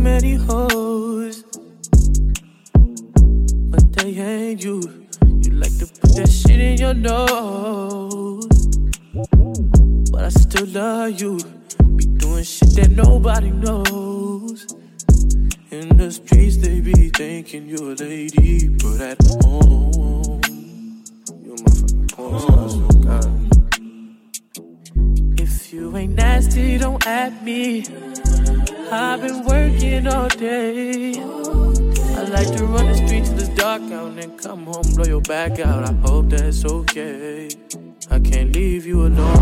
many 0.00 0.34
hoes, 0.34 1.44
but 3.70 3.92
they 3.92 4.16
ain't 4.16 4.64
you. 4.64 4.80
You 5.42 5.50
like 5.52 5.76
to 5.78 5.86
put 5.86 6.16
that 6.16 6.28
shit 6.30 6.58
in 6.60 6.78
your 6.78 6.94
nose, 6.94 8.46
but 10.10 10.24
I 10.24 10.28
still 10.30 10.66
love 10.68 11.20
you. 11.20 11.38
Be 11.96 12.06
doing 12.06 12.44
shit 12.44 12.74
that 12.76 12.90
nobody 12.90 13.50
knows. 13.50 14.66
In 15.70 15.96
the 15.96 16.10
streets, 16.10 16.56
they 16.56 16.80
be 16.80 17.10
thinking 17.10 17.68
you're 17.68 17.92
a 17.92 17.94
lady, 17.94 18.68
but 18.68 19.00
at 19.00 19.18
home, 19.26 20.40
you 21.44 21.52
a 21.52 21.56
motherfucking 21.56 22.12
porn. 22.12 23.50
If 25.38 25.72
you 25.72 25.96
ain't 25.96 26.14
nasty, 26.14 26.78
don't 26.78 27.06
at 27.06 27.44
me. 27.44 27.84
I've 28.92 29.20
been 29.20 29.44
working 29.44 30.08
all 30.08 30.28
day. 30.28 31.12
I 31.12 32.22
like 32.24 32.48
to 32.56 32.64
run 32.66 32.86
the 32.86 32.94
streets 33.06 33.28
till 33.28 33.38
it's 33.38 33.48
dark 33.50 33.82
out 33.82 34.08
and 34.08 34.18
then 34.18 34.36
come 34.36 34.64
home, 34.64 34.82
blow 34.96 35.04
your 35.04 35.20
back 35.20 35.60
out. 35.60 35.88
I 35.88 35.92
hope 35.92 36.30
that's 36.30 36.64
okay. 36.64 37.48
I 38.10 38.18
can't 38.18 38.52
leave 38.52 38.86
you 38.86 39.06
alone. 39.06 39.39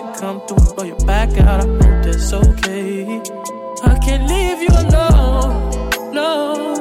Out, 0.00 0.16
come 0.16 0.40
through 0.46 0.58
and 0.58 0.76
blow 0.76 0.84
your 0.84 1.06
back 1.06 1.30
out. 1.38 1.60
I 1.60 1.66
hope 1.66 2.04
that's 2.04 2.32
okay. 2.32 3.20
I 3.84 3.98
can't 3.98 4.28
leave 4.28 4.60
you 4.62 4.68
alone, 4.70 5.90
no. 6.14 6.71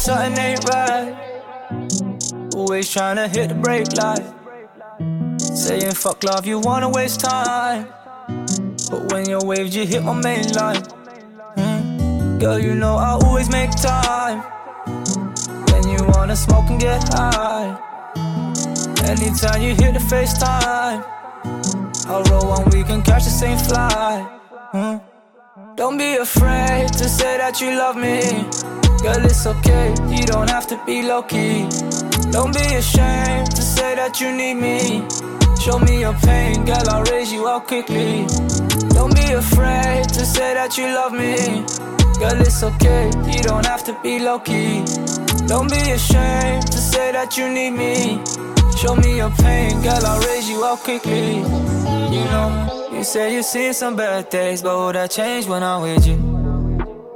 Something 0.00 0.38
ain't 0.38 0.64
right. 0.64 1.14
always 2.54 2.90
trying 2.90 3.16
to 3.16 3.28
hit 3.28 3.50
the 3.50 3.54
brake 3.54 3.92
light. 3.92 4.24
Saying 5.38 5.92
fuck 5.92 6.24
love, 6.24 6.46
you 6.46 6.58
wanna 6.58 6.88
waste 6.88 7.20
time. 7.20 7.86
But 8.90 9.12
when 9.12 9.28
you're 9.28 9.44
waves, 9.44 9.76
you 9.76 9.84
hit 9.84 10.02
my 10.02 10.14
main 10.14 10.48
line. 10.52 10.82
Mm. 11.56 12.40
Girl, 12.40 12.58
you 12.58 12.74
know 12.74 12.96
I 12.96 13.10
always 13.22 13.50
make 13.50 13.70
time. 13.72 14.40
When 15.70 15.86
you 15.92 15.98
wanna 16.14 16.34
smoke 16.34 16.70
and 16.70 16.80
get 16.80 17.02
high. 17.12 17.78
Anytime 19.04 19.60
you 19.60 19.74
hit 19.74 19.92
the 19.92 20.04
FaceTime, 20.12 21.04
I'll 22.06 22.22
roll 22.24 22.48
one, 22.48 22.64
we 22.70 22.84
can 22.84 23.02
catch 23.02 23.24
the 23.24 23.30
same 23.42 23.58
flight. 23.58 24.26
Mm. 24.72 25.00
Don't 25.76 25.98
be 25.98 26.16
afraid 26.16 26.88
to 26.88 27.04
say 27.08 27.36
that 27.36 27.60
you 27.60 27.76
love 27.76 27.96
me. 27.96 28.69
Girl, 29.02 29.24
it's 29.24 29.46
okay, 29.46 29.94
you 30.08 30.26
don't 30.26 30.50
have 30.50 30.66
to 30.66 30.78
be 30.84 31.02
low 31.02 31.22
key. 31.22 31.66
Don't 32.30 32.52
be 32.52 32.74
ashamed 32.74 33.50
to 33.56 33.62
say 33.62 33.94
that 33.94 34.20
you 34.20 34.30
need 34.30 34.54
me. 34.54 35.02
Show 35.58 35.78
me 35.78 36.00
your 36.00 36.12
pain, 36.14 36.66
girl, 36.66 36.88
I'll 36.90 37.04
raise 37.04 37.32
you 37.32 37.46
up 37.46 37.66
quickly. 37.66 38.26
Don't 38.90 39.14
be 39.14 39.32
afraid 39.32 40.04
to 40.10 40.26
say 40.26 40.52
that 40.52 40.76
you 40.76 40.84
love 40.84 41.12
me. 41.12 41.64
Girl, 42.20 42.40
it's 42.42 42.62
okay, 42.62 43.06
you 43.32 43.42
don't 43.42 43.64
have 43.64 43.82
to 43.84 43.98
be 44.02 44.18
low 44.18 44.38
key. 44.38 44.84
Don't 45.46 45.70
be 45.70 45.80
ashamed 45.92 46.66
to 46.66 46.78
say 46.78 47.12
that 47.12 47.38
you 47.38 47.48
need 47.48 47.70
me. 47.70 48.20
Show 48.76 48.96
me 48.96 49.16
your 49.16 49.30
pain, 49.30 49.80
girl, 49.82 50.04
I'll 50.04 50.20
raise 50.28 50.48
you 50.48 50.62
up 50.62 50.80
quickly. 50.80 51.36
You 51.36 52.24
know, 52.32 52.88
you 52.92 53.02
say 53.04 53.34
you've 53.34 53.46
seen 53.46 53.72
some 53.72 53.96
bad 53.96 54.28
days, 54.28 54.60
but 54.60 54.76
will 54.76 54.92
that 54.92 55.10
change 55.10 55.46
when 55.46 55.62
I'm 55.62 55.80
with 55.80 56.06
you? 56.06 56.18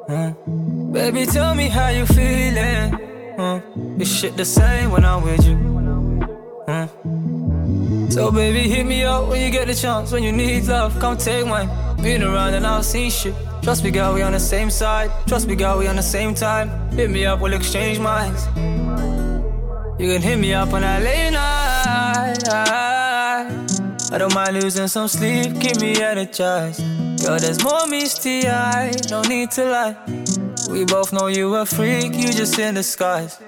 Huh? 0.08 0.32
Baby, 0.94 1.26
tell 1.26 1.56
me 1.56 1.68
how 1.68 1.88
you 1.88 2.06
feeling. 2.06 3.34
Huh? 3.36 3.60
Is 3.98 4.16
shit 4.16 4.36
the 4.36 4.44
same 4.44 4.92
when 4.92 5.04
I'm 5.04 5.24
with 5.24 5.44
you? 5.44 5.56
So 8.10 8.30
baby, 8.30 8.68
hit 8.68 8.86
me 8.86 9.02
up 9.02 9.28
when 9.28 9.40
you 9.42 9.50
get 9.50 9.66
the 9.66 9.74
chance. 9.74 10.12
When 10.12 10.22
you 10.22 10.30
need 10.30 10.66
love, 10.66 10.96
come 11.00 11.16
take 11.16 11.48
mine. 11.48 11.68
Been 12.00 12.22
around 12.22 12.54
and 12.54 12.64
I've 12.64 12.84
seen 12.84 13.10
shit. 13.10 13.34
Trust 13.60 13.82
me, 13.82 13.90
girl, 13.90 14.14
we 14.14 14.22
on 14.22 14.34
the 14.34 14.38
same 14.38 14.70
side. 14.70 15.10
Trust 15.26 15.48
me, 15.48 15.56
girl, 15.56 15.78
we 15.78 15.88
on 15.88 15.96
the 15.96 16.02
same 16.02 16.32
time. 16.32 16.70
Hit 16.92 17.10
me 17.10 17.26
up, 17.26 17.40
we'll 17.40 17.54
exchange 17.54 17.98
minds. 17.98 18.46
You 19.98 20.12
can 20.12 20.22
hit 20.22 20.38
me 20.38 20.54
up 20.54 20.72
on 20.72 20.82
that 20.82 21.02
late 21.02 21.32
night. 21.32 22.38
I 24.12 24.18
don't 24.18 24.32
mind 24.32 24.62
losing 24.62 24.86
some 24.86 25.08
sleep, 25.08 25.60
keep 25.60 25.80
me 25.80 26.00
energized. 26.00 26.84
Girl, 27.20 27.36
there's 27.40 27.64
more 27.64 27.84
misty 27.88 28.46
eye, 28.46 28.92
no 29.10 29.22
need 29.22 29.50
to 29.52 29.64
lie. 29.64 29.96
We 30.71 30.85
both 30.85 31.12
know 31.12 31.26
you 31.26 31.54
a 31.56 31.66
freak, 31.66 32.14
you 32.14 32.33
just 32.33 32.59
in 32.59 32.75
disguise. 32.75 33.38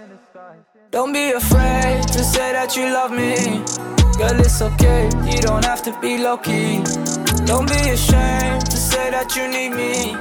Don't 0.90 1.12
be 1.12 1.32
afraid 1.32 2.02
to 2.08 2.22
say 2.22 2.52
that 2.52 2.76
you 2.76 2.92
love 2.92 3.10
me. 3.10 3.62
Girl, 4.18 4.38
it's 4.40 4.60
okay, 4.62 5.10
you 5.30 5.40
don't 5.40 5.64
have 5.64 5.82
to 5.82 5.98
be 6.00 6.18
low 6.18 6.36
key. 6.36 6.82
Don't 7.44 7.68
be 7.68 7.90
ashamed 7.90 8.66
to 8.66 8.76
say 8.76 9.10
that 9.10 9.34
you 9.36 9.48
need 9.48 9.70
me. 9.70 10.16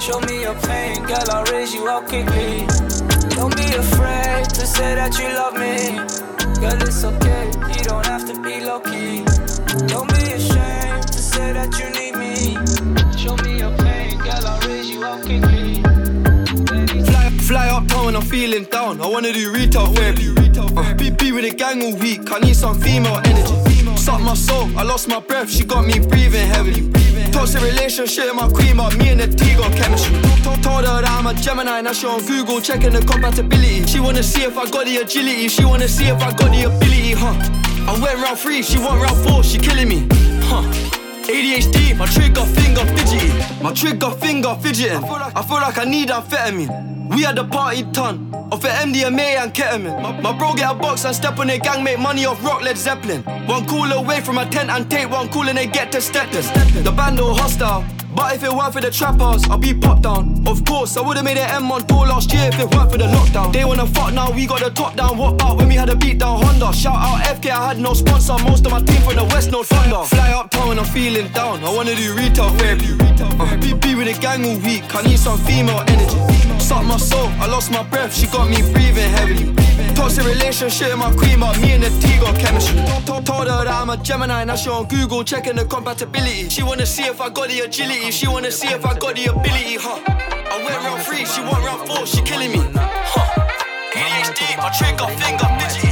Show 0.00 0.20
me 0.20 0.42
your 0.42 0.54
pain, 0.66 1.02
girl, 1.04 1.30
I'll 1.30 1.44
raise 1.52 1.72
you 1.74 1.86
up 1.88 2.06
quickly. 2.08 2.66
Don't 3.36 3.54
be 3.56 3.74
afraid 3.74 4.44
to 4.50 4.66
say 4.66 4.94
that 4.94 5.18
you 5.18 5.28
love 5.34 5.54
me. 5.54 5.96
Girl, 6.60 6.80
it's 6.82 7.04
okay, 7.04 7.50
wanna 19.22 19.34
do 19.34 19.52
retail 19.52 19.86
therapy. 19.86 20.34
Uh, 20.76 20.94
be, 20.94 21.10
be 21.10 21.30
with 21.30 21.44
the 21.48 21.54
gang 21.54 21.80
all 21.82 21.94
week. 21.98 22.32
I 22.32 22.40
need 22.40 22.56
some 22.56 22.80
female 22.80 23.20
energy. 23.24 23.54
Suck 23.96 24.20
my 24.20 24.34
soul, 24.34 24.68
I 24.76 24.82
lost 24.82 25.06
my 25.06 25.20
breath. 25.20 25.48
She 25.48 25.64
got 25.64 25.86
me 25.86 26.00
breathing 26.00 26.48
heavily. 26.48 26.90
Toxic 27.30 27.62
relationship, 27.62 28.34
my 28.34 28.48
queen, 28.48 28.76
but 28.76 28.96
me 28.98 29.10
and 29.10 29.20
the 29.20 29.28
T 29.28 29.54
got 29.54 29.72
chemistry. 29.76 30.18
Told 30.60 30.84
her 30.86 31.02
that 31.02 31.08
I'm 31.08 31.26
a 31.26 31.34
Gemini, 31.34 31.82
now 31.82 31.92
she 31.92 32.06
on 32.06 32.20
Google 32.26 32.60
checking 32.60 32.92
the 32.92 33.00
compatibility. 33.00 33.86
She 33.86 34.00
wanna 34.00 34.24
see 34.24 34.42
if 34.42 34.58
I 34.58 34.68
got 34.68 34.86
the 34.86 34.96
agility. 34.96 35.46
She 35.46 35.64
wanna 35.64 35.86
see 35.86 36.06
if 36.06 36.20
I 36.20 36.32
got 36.32 36.50
the 36.50 36.64
ability, 36.64 37.12
huh? 37.12 37.36
I 37.86 37.98
went 38.02 38.18
round 38.18 38.38
three, 38.38 38.62
she 38.62 38.78
went 38.78 39.00
round 39.00 39.18
four, 39.24 39.44
she 39.44 39.58
killing 39.58 39.88
me, 39.88 40.08
huh? 40.50 40.62
ADHD, 41.30 41.96
my 41.96 42.06
trigger 42.06 42.44
finger 42.44 42.84
fidgety. 42.96 43.62
My 43.62 43.72
trigger 43.72 44.10
finger 44.10 44.56
fidgeting. 44.60 45.04
I 45.04 45.42
feel 45.42 45.60
like 45.60 45.78
I 45.78 45.84
need 45.84 46.08
amphetamine. 46.08 47.01
We 47.14 47.22
had 47.22 47.36
the 47.36 47.44
party 47.44 47.82
ton 47.92 48.32
of 48.50 48.62
the 48.62 48.68
MDMA 48.68 49.36
and 49.42 49.52
ketamine. 49.52 50.22
My, 50.22 50.36
bro 50.36 50.54
get 50.54 50.70
a 50.70 50.74
box 50.74 51.04
and 51.04 51.14
step 51.14 51.38
on 51.38 51.46
their 51.46 51.58
gang, 51.58 51.84
make 51.84 51.98
money 51.98 52.24
off 52.24 52.42
rock 52.42 52.62
Led 52.62 52.78
Zeppelin. 52.78 53.22
One 53.46 53.66
call 53.66 53.92
away 53.92 54.20
from 54.22 54.38
a 54.38 54.48
tent 54.48 54.70
and 54.70 54.90
take 54.90 55.10
one 55.10 55.28
call 55.28 55.48
and 55.48 55.58
they 55.58 55.66
get 55.66 55.92
to 55.92 56.00
stepping. 56.00 56.82
The 56.82 56.92
band 56.92 57.20
all 57.20 57.34
hostile. 57.34 57.84
But 58.14 58.34
if 58.34 58.44
it 58.44 58.52
weren't 58.52 58.72
for 58.72 58.80
the 58.80 58.90
trappers, 58.90 59.44
I'd 59.48 59.60
be 59.60 59.72
popped 59.74 60.02
down. 60.02 60.44
Of 60.46 60.64
course, 60.64 60.96
I 60.96 61.00
would've 61.00 61.24
made 61.24 61.38
an 61.38 61.48
M 61.50 61.70
on 61.72 61.86
tour 61.86 62.06
last 62.06 62.32
year 62.32 62.48
if 62.48 62.58
it 62.58 62.68
weren't 62.74 62.90
for 62.92 62.98
the 62.98 63.04
lockdown. 63.04 63.52
They 63.52 63.64
wanna 63.64 63.86
fuck 63.86 64.12
now, 64.12 64.30
we 64.30 64.46
got 64.46 64.60
the 64.60 64.70
top 64.70 64.96
down. 64.96 65.16
What 65.16 65.34
about 65.34 65.56
when 65.56 65.68
we 65.68 65.74
had 65.74 65.88
a 65.88 65.96
beat 65.96 66.18
down 66.18 66.42
Honda? 66.42 66.72
Shout 66.72 66.96
out 66.96 67.24
FK, 67.24 67.50
I 67.50 67.68
had 67.68 67.78
no 67.78 67.94
sponsor. 67.94 68.36
Most 68.44 68.66
of 68.66 68.72
my 68.72 68.82
team 68.82 69.00
from 69.02 69.16
the 69.16 69.24
West, 69.24 69.50
no 69.50 69.62
thunder. 69.62 70.04
Fly 70.04 70.30
uptown 70.32 70.68
when 70.68 70.78
I'm 70.78 70.84
feeling 70.84 71.28
down. 71.28 71.64
I 71.64 71.74
wanna 71.74 71.94
do 71.94 72.14
retail 72.14 72.50
therapy. 72.50 72.96
Uh, 73.40 73.56
be, 73.60 73.72
be 73.74 73.94
with 73.94 74.12
the 74.12 74.20
gang 74.20 74.44
all 74.44 74.58
week. 74.58 74.84
I 74.94 75.02
need 75.02 75.18
some 75.18 75.38
female 75.38 75.82
energy. 75.88 76.18
Suck 76.58 76.84
my 76.84 76.96
soul, 76.96 77.28
I 77.40 77.46
lost 77.46 77.70
my 77.70 77.82
breath. 77.82 78.14
She 78.14 78.26
got 78.26 78.48
me 78.50 78.60
breathing 78.72 79.10
heavily. 79.16 79.54
Toxic 79.94 80.24
relationship, 80.24 80.96
my 80.96 81.12
queen, 81.12 81.40
but 81.40 81.58
me 81.60 81.72
and 81.72 81.82
the 81.82 81.90
T 82.00 82.18
got 82.18 82.38
chemistry. 82.38 82.76
Told 83.24 83.46
her 83.48 83.64
that 83.64 83.68
I'm 83.68 83.90
a 83.90 83.96
Gemini, 83.96 84.44
now 84.44 84.56
she 84.56 84.70
on 84.70 84.86
Google 84.86 85.22
checking 85.22 85.56
the 85.56 85.64
compatibility. 85.64 86.48
She 86.48 86.62
wanna 86.62 86.86
see 86.86 87.04
if 87.04 87.20
I 87.20 87.28
got 87.30 87.48
the 87.48 87.60
agility. 87.60 88.01
She 88.10 88.26
wanna 88.28 88.50
see 88.50 88.68
if 88.68 88.84
I 88.84 88.98
got 88.98 89.14
the 89.14 89.26
ability, 89.26 89.76
huh? 89.76 89.98
I 90.06 90.58
went 90.64 90.76
round 90.84 91.02
three, 91.02 91.24
she 91.24 91.40
went 91.40 91.64
round 91.64 91.86
four, 91.88 92.04
she 92.06 92.20
killing 92.22 92.50
me, 92.52 92.58
huh? 92.74 93.46
ADHD, 93.94 94.56
my 94.58 94.70
trigger 94.76 95.06
finger, 95.22 95.48
fidgety. 95.58 95.88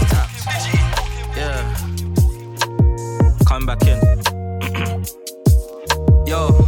Yeah. 1.36 1.62
Come 3.46 3.64
back 3.64 3.82
in. 3.82 3.98
Yo. 6.26 6.66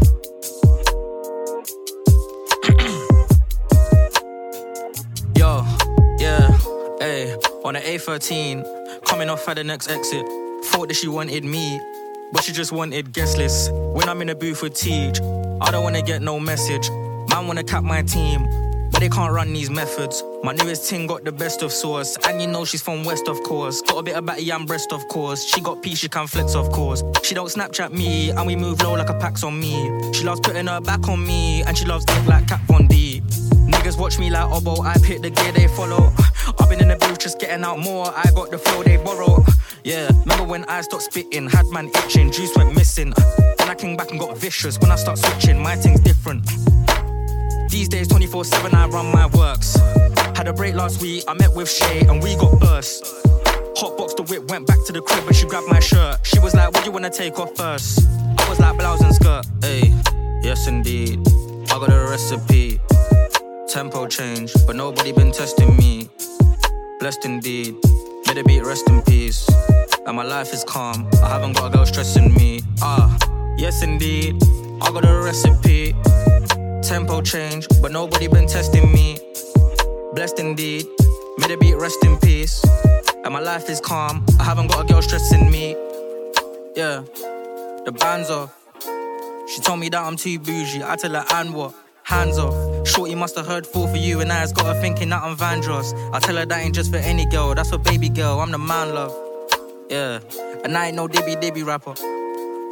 Yo, 5.36 5.64
yeah, 6.18 6.50
hey, 7.00 7.34
on 7.64 7.74
the 7.74 7.80
A13, 7.80 8.64
coming 9.04 9.28
off 9.28 9.48
at 9.48 9.56
the 9.56 9.64
next 9.64 9.90
exit. 9.90 10.24
Thought 10.66 10.88
that 10.88 10.94
she 10.94 11.08
wanted 11.08 11.44
me, 11.44 11.80
but 12.32 12.42
she 12.42 12.52
just 12.52 12.72
wanted 12.72 13.12
guest 13.12 13.36
list. 13.36 13.72
When 13.72 14.08
I'm 14.08 14.20
in 14.22 14.30
a 14.30 14.34
booth 14.34 14.62
with 14.62 14.74
Teach, 14.74 15.20
I 15.60 15.70
don't 15.70 15.84
wanna 15.84 16.02
get 16.02 16.22
no 16.22 16.40
message. 16.40 16.90
Man 17.28 17.46
wanna 17.46 17.62
cap 17.62 17.84
my 17.84 18.02
team, 18.02 18.48
but 18.90 19.00
they 19.00 19.08
can't 19.08 19.32
run 19.32 19.52
these 19.52 19.70
methods. 19.70 20.22
My 20.42 20.52
newest 20.52 20.88
ting 20.88 21.06
got 21.06 21.24
the 21.24 21.32
best 21.32 21.62
of 21.62 21.72
source, 21.72 22.16
and 22.26 22.40
you 22.40 22.48
know 22.48 22.64
she's 22.64 22.82
from 22.82 23.04
West, 23.04 23.28
of 23.28 23.42
course. 23.42 23.80
Got 23.82 23.98
a 23.98 24.02
bit 24.02 24.16
of 24.16 24.26
batty 24.26 24.50
and 24.50 24.66
breast, 24.66 24.92
of 24.92 25.06
course. 25.08 25.44
She 25.44 25.60
got 25.60 25.82
P, 25.82 25.94
she 25.94 26.08
can 26.08 26.26
flex, 26.26 26.54
of 26.54 26.70
course. 26.72 27.04
She 27.22 27.34
don't 27.34 27.48
Snapchat 27.48 27.92
me, 27.92 28.30
and 28.30 28.46
we 28.46 28.56
move 28.56 28.82
low 28.82 28.94
like 28.94 29.08
a 29.08 29.14
pax 29.14 29.44
on 29.44 29.58
me. 29.60 29.74
She 30.12 30.24
loves 30.24 30.40
putting 30.40 30.66
her 30.66 30.80
back 30.80 31.08
on 31.08 31.24
me, 31.24 31.62
and 31.62 31.78
she 31.78 31.84
loves 31.84 32.04
dick 32.04 32.26
like 32.26 32.48
Kat 32.48 32.60
Von 32.66 32.86
D. 32.88 33.22
Niggas 33.72 33.98
watch 33.98 34.18
me 34.18 34.30
like 34.30 34.50
Obo, 34.50 34.82
I 34.82 34.96
pick 35.02 35.22
the 35.22 35.30
gear 35.30 35.52
they 35.52 35.68
follow. 35.68 36.12
I've 36.58 36.68
been 36.68 36.80
in 36.80 36.88
the 36.88 36.96
booth 36.96 37.18
just 37.18 37.38
getting 37.38 37.64
out 37.64 37.78
more, 37.78 38.12
I 38.14 38.30
got 38.34 38.50
the 38.50 38.58
flow 38.58 38.82
they 38.82 38.96
borrow. 38.96 39.44
Yeah, 39.84 40.08
remember 40.20 40.44
when 40.44 40.64
I 40.66 40.80
stopped 40.82 41.02
spitting, 41.02 41.48
had 41.48 41.66
man 41.66 41.90
itching, 41.96 42.30
juice 42.30 42.54
went 42.56 42.74
missing. 42.74 43.12
Then 43.58 43.68
I 43.68 43.74
came 43.74 43.96
back 43.96 44.12
and 44.12 44.20
got 44.20 44.38
vicious. 44.38 44.78
When 44.78 44.92
I 44.92 44.96
start 44.96 45.18
switching, 45.18 45.60
my 45.60 45.74
thing's 45.74 46.00
different. 46.00 46.46
These 47.68 47.88
days, 47.88 48.06
24 48.06 48.44
7, 48.44 48.74
I 48.74 48.86
run 48.86 49.10
my 49.10 49.26
works. 49.26 49.74
Had 50.36 50.46
a 50.46 50.52
break 50.52 50.74
last 50.74 51.02
week, 51.02 51.24
I 51.26 51.34
met 51.34 51.52
with 51.52 51.68
Shay 51.68 52.00
and 52.06 52.22
we 52.22 52.36
got 52.36 52.60
burst. 52.60 53.04
Hot 53.78 53.96
box 53.98 54.14
the 54.14 54.22
whip, 54.22 54.48
went 54.50 54.68
back 54.68 54.78
to 54.86 54.92
the 54.92 55.00
crib 55.00 55.26
and 55.26 55.34
she 55.34 55.46
grabbed 55.46 55.68
my 55.68 55.80
shirt. 55.80 56.20
She 56.22 56.38
was 56.38 56.54
like, 56.54 56.72
What 56.72 56.86
you 56.86 56.92
wanna 56.92 57.10
take 57.10 57.38
off 57.40 57.56
first? 57.56 58.06
I 58.38 58.48
was 58.48 58.60
like, 58.60 58.78
Blouse 58.78 59.00
and 59.02 59.14
skirt. 59.14 59.46
Hey, 59.62 59.92
yes 60.42 60.68
indeed. 60.68 61.18
I 61.70 61.78
got 61.80 61.90
a 61.90 62.06
recipe. 62.08 62.78
Tempo 63.68 64.06
change, 64.06 64.52
but 64.64 64.76
nobody 64.76 65.10
been 65.10 65.32
testing 65.32 65.76
me. 65.76 66.08
Blessed 67.00 67.24
indeed. 67.24 67.74
A 68.38 68.42
beat, 68.42 68.64
rest 68.64 68.88
in 68.88 69.02
peace. 69.02 69.46
And 70.06 70.16
my 70.16 70.22
life 70.22 70.54
is 70.54 70.64
calm. 70.64 71.06
I 71.22 71.28
haven't 71.28 71.54
got 71.54 71.66
a 71.66 71.76
girl 71.76 71.84
stressing 71.84 72.32
me. 72.32 72.62
Ah, 72.80 73.14
yes 73.58 73.82
indeed. 73.82 74.42
I 74.80 74.90
got 74.90 75.04
a 75.04 75.20
recipe. 75.22 75.94
Tempo 76.82 77.20
change, 77.20 77.66
but 77.82 77.92
nobody 77.92 78.28
been 78.28 78.46
testing 78.46 78.90
me. 78.90 79.18
Blessed 80.14 80.38
indeed. 80.38 80.86
Made 81.36 81.50
a 81.50 81.58
beat, 81.58 81.74
rest 81.76 82.02
in 82.04 82.16
peace. 82.18 82.64
And 83.22 83.34
my 83.34 83.40
life 83.40 83.68
is 83.68 83.80
calm. 83.80 84.24
I 84.40 84.44
haven't 84.44 84.68
got 84.68 84.84
a 84.84 84.92
girl 84.92 85.02
stressing 85.02 85.50
me. 85.50 85.76
Yeah, 86.74 87.02
the 87.84 87.92
band's 87.92 88.30
off. 88.30 88.56
She 89.54 89.60
told 89.60 89.80
me 89.80 89.90
that 89.90 90.02
I'm 90.02 90.16
too 90.16 90.38
bougie. 90.38 90.82
I 90.82 90.96
tell 90.96 91.12
her, 91.12 91.24
and 91.34 91.52
what? 91.52 91.74
Hands 92.04 92.38
off. 92.38 92.71
Shorty 92.84 93.14
must 93.14 93.36
have 93.36 93.46
heard 93.46 93.66
Four 93.66 93.88
for 93.88 93.96
you, 93.96 94.20
and 94.20 94.32
I's 94.32 94.52
got 94.52 94.66
her 94.66 94.80
thinking 94.80 95.10
that 95.10 95.22
I'm 95.22 95.36
Vandross. 95.36 95.94
I 96.12 96.18
tell 96.18 96.36
her 96.36 96.46
that 96.46 96.58
ain't 96.58 96.74
just 96.74 96.90
for 96.90 96.98
any 96.98 97.26
girl, 97.26 97.54
that's 97.54 97.70
for 97.70 97.78
baby 97.78 98.08
girl. 98.08 98.40
I'm 98.40 98.50
the 98.50 98.58
man, 98.58 98.94
love. 98.94 99.14
Yeah, 99.88 100.20
and 100.64 100.76
I 100.76 100.86
ain't 100.86 100.96
no 100.96 101.08
dibby 101.08 101.36
dibby 101.36 101.64
rapper. 101.64 101.94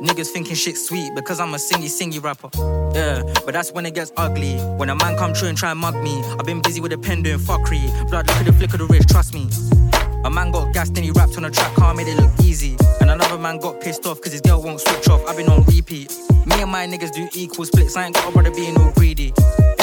Niggas 0.03 0.29
thinking 0.29 0.55
shit 0.55 0.79
sweet 0.79 1.13
because 1.15 1.41
I'm 1.41 1.53
a 1.53 1.59
singy 1.59 1.89
singy 1.89 2.23
rapper. 2.23 2.49
Yeah, 2.95 3.23
but 3.45 3.53
that's 3.53 3.73
when 3.73 3.85
it 3.85 3.95
gets 3.95 4.11
ugly. 4.17 4.57
When 4.79 4.89
a 4.89 4.97
man 4.97 5.17
come 5.17 5.35
true 5.35 5.49
and 5.49 5.59
try 5.59 5.71
and 5.71 5.79
mug 5.79 5.95
me. 6.03 6.23
I've 6.39 6.47
been 6.47 6.63
busy 6.63 6.81
with 6.81 6.93
a 6.93 6.99
pen 6.99 7.23
doing 7.23 7.39
fuckery. 7.39 7.87
Blood, 8.09 8.27
look 8.29 8.37
at 8.37 8.47
the 8.47 8.53
flick 8.55 8.73
of 8.73 8.79
the 8.79 8.87
wrist, 8.87 9.11
trust 9.11 9.35
me. 9.35 9.49
A 10.25 10.31
man 10.31 10.51
got 10.51 10.73
gassed 10.73 10.97
and 10.97 11.05
he 11.05 11.11
rapped 11.11 11.37
on 11.37 11.45
a 11.45 11.51
track, 11.51 11.75
car 11.75 11.95
made 11.95 12.09
it 12.09 12.17
look 12.17 12.31
easy. 12.43 12.77
And 13.01 13.11
another 13.11 13.39
man 13.39 13.59
got 13.59 13.81
pissed 13.81 14.07
off 14.07 14.17
because 14.17 14.33
his 14.33 14.41
girl 14.41 14.63
won't 14.63 14.81
switch 14.81 15.09
off. 15.09 15.27
I've 15.29 15.37
been 15.37 15.49
on 15.49 15.65
repeat. 15.65 16.11
Me 16.47 16.63
and 16.63 16.71
my 16.71 16.87
niggas 16.87 17.13
do 17.13 17.29
equal 17.35 17.67
splits. 17.67 17.97
I 17.97 18.07
ain't 18.07 18.15
got 18.15 18.29
a 18.29 18.33
brother 18.33 18.51
being 18.51 18.77
all 18.79 18.93
greedy. 18.93 19.33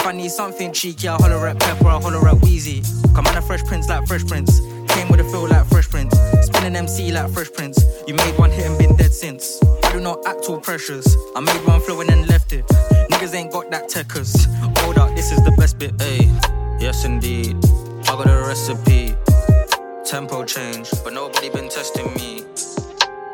I 0.08 0.13
need 0.13 0.32
something 0.32 0.72
cheeky, 0.72 1.10
I'll 1.10 1.17
holler 1.17 1.50
at 1.50 1.60
Pepper, 1.60 1.89
I'll 1.89 2.00
holler 2.00 2.26
at 2.30 2.41
Wheezy. 2.41 2.82
Come 3.13 3.28
on, 3.28 3.36
a 3.38 3.41
fresh 3.41 3.62
prince 3.65 3.89
like 3.89 4.08
Fresh 4.08 4.26
Prince. 4.26 4.62
Came 4.88 5.10
with 5.10 5.20
a 5.20 5.26
feel 5.26 5.50
like 5.50 5.65
Fresh 5.65 5.89
Prince. 5.89 6.17
Spinning 6.43 6.78
MC 6.78 7.12
like 7.12 7.30
Fresh 7.32 7.52
Prince. 7.52 7.84
You 8.08 8.13
made 8.13 8.38
one 8.38 8.50
hit 8.50 8.65
and 8.67 8.78
been 8.78 8.96
dead 8.96 9.13
since. 9.13 9.62
I 9.84 9.91
do 9.91 10.00
not 10.00 10.26
act 10.26 10.46
all 10.48 10.62
precious. 10.62 11.13
I 11.36 11.41
made 11.41 11.60
one 11.67 11.82
flow 11.82 12.00
and 12.00 12.10
then 12.10 12.26
left 12.26 12.54
it. 12.54 12.65
Niggas 13.12 13.36
ain't 13.36 13.52
got 13.52 13.70
that 13.72 13.89
techers. 13.89 14.46
Hold 14.80 14.98
up, 14.98 15.13
this 15.13 15.34
is 15.34 15.43
the 15.43 15.52
best 15.52 15.78
bit, 15.78 15.91
ayy. 15.98 16.26
Yes, 16.82 17.04
indeed. 17.04 17.58
I 18.04 18.15
got 18.15 18.30
a 18.30 18.48
recipe. 18.48 19.13
Tempo 20.06 20.46
change, 20.46 20.89
but 21.04 21.12
nobody 21.12 21.50
been 21.50 21.67
testing 21.67 22.13
me. 22.13 22.46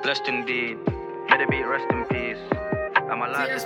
Blessed 0.01 0.27
indeed. 0.27 0.79
Let 1.29 1.39
it 1.39 1.51
be 1.51 1.61
rest 1.61 1.85
in 1.91 2.03
peace. 2.05 2.41
And 2.95 3.19
my 3.19 3.29
life 3.29 3.51
is 3.51 3.63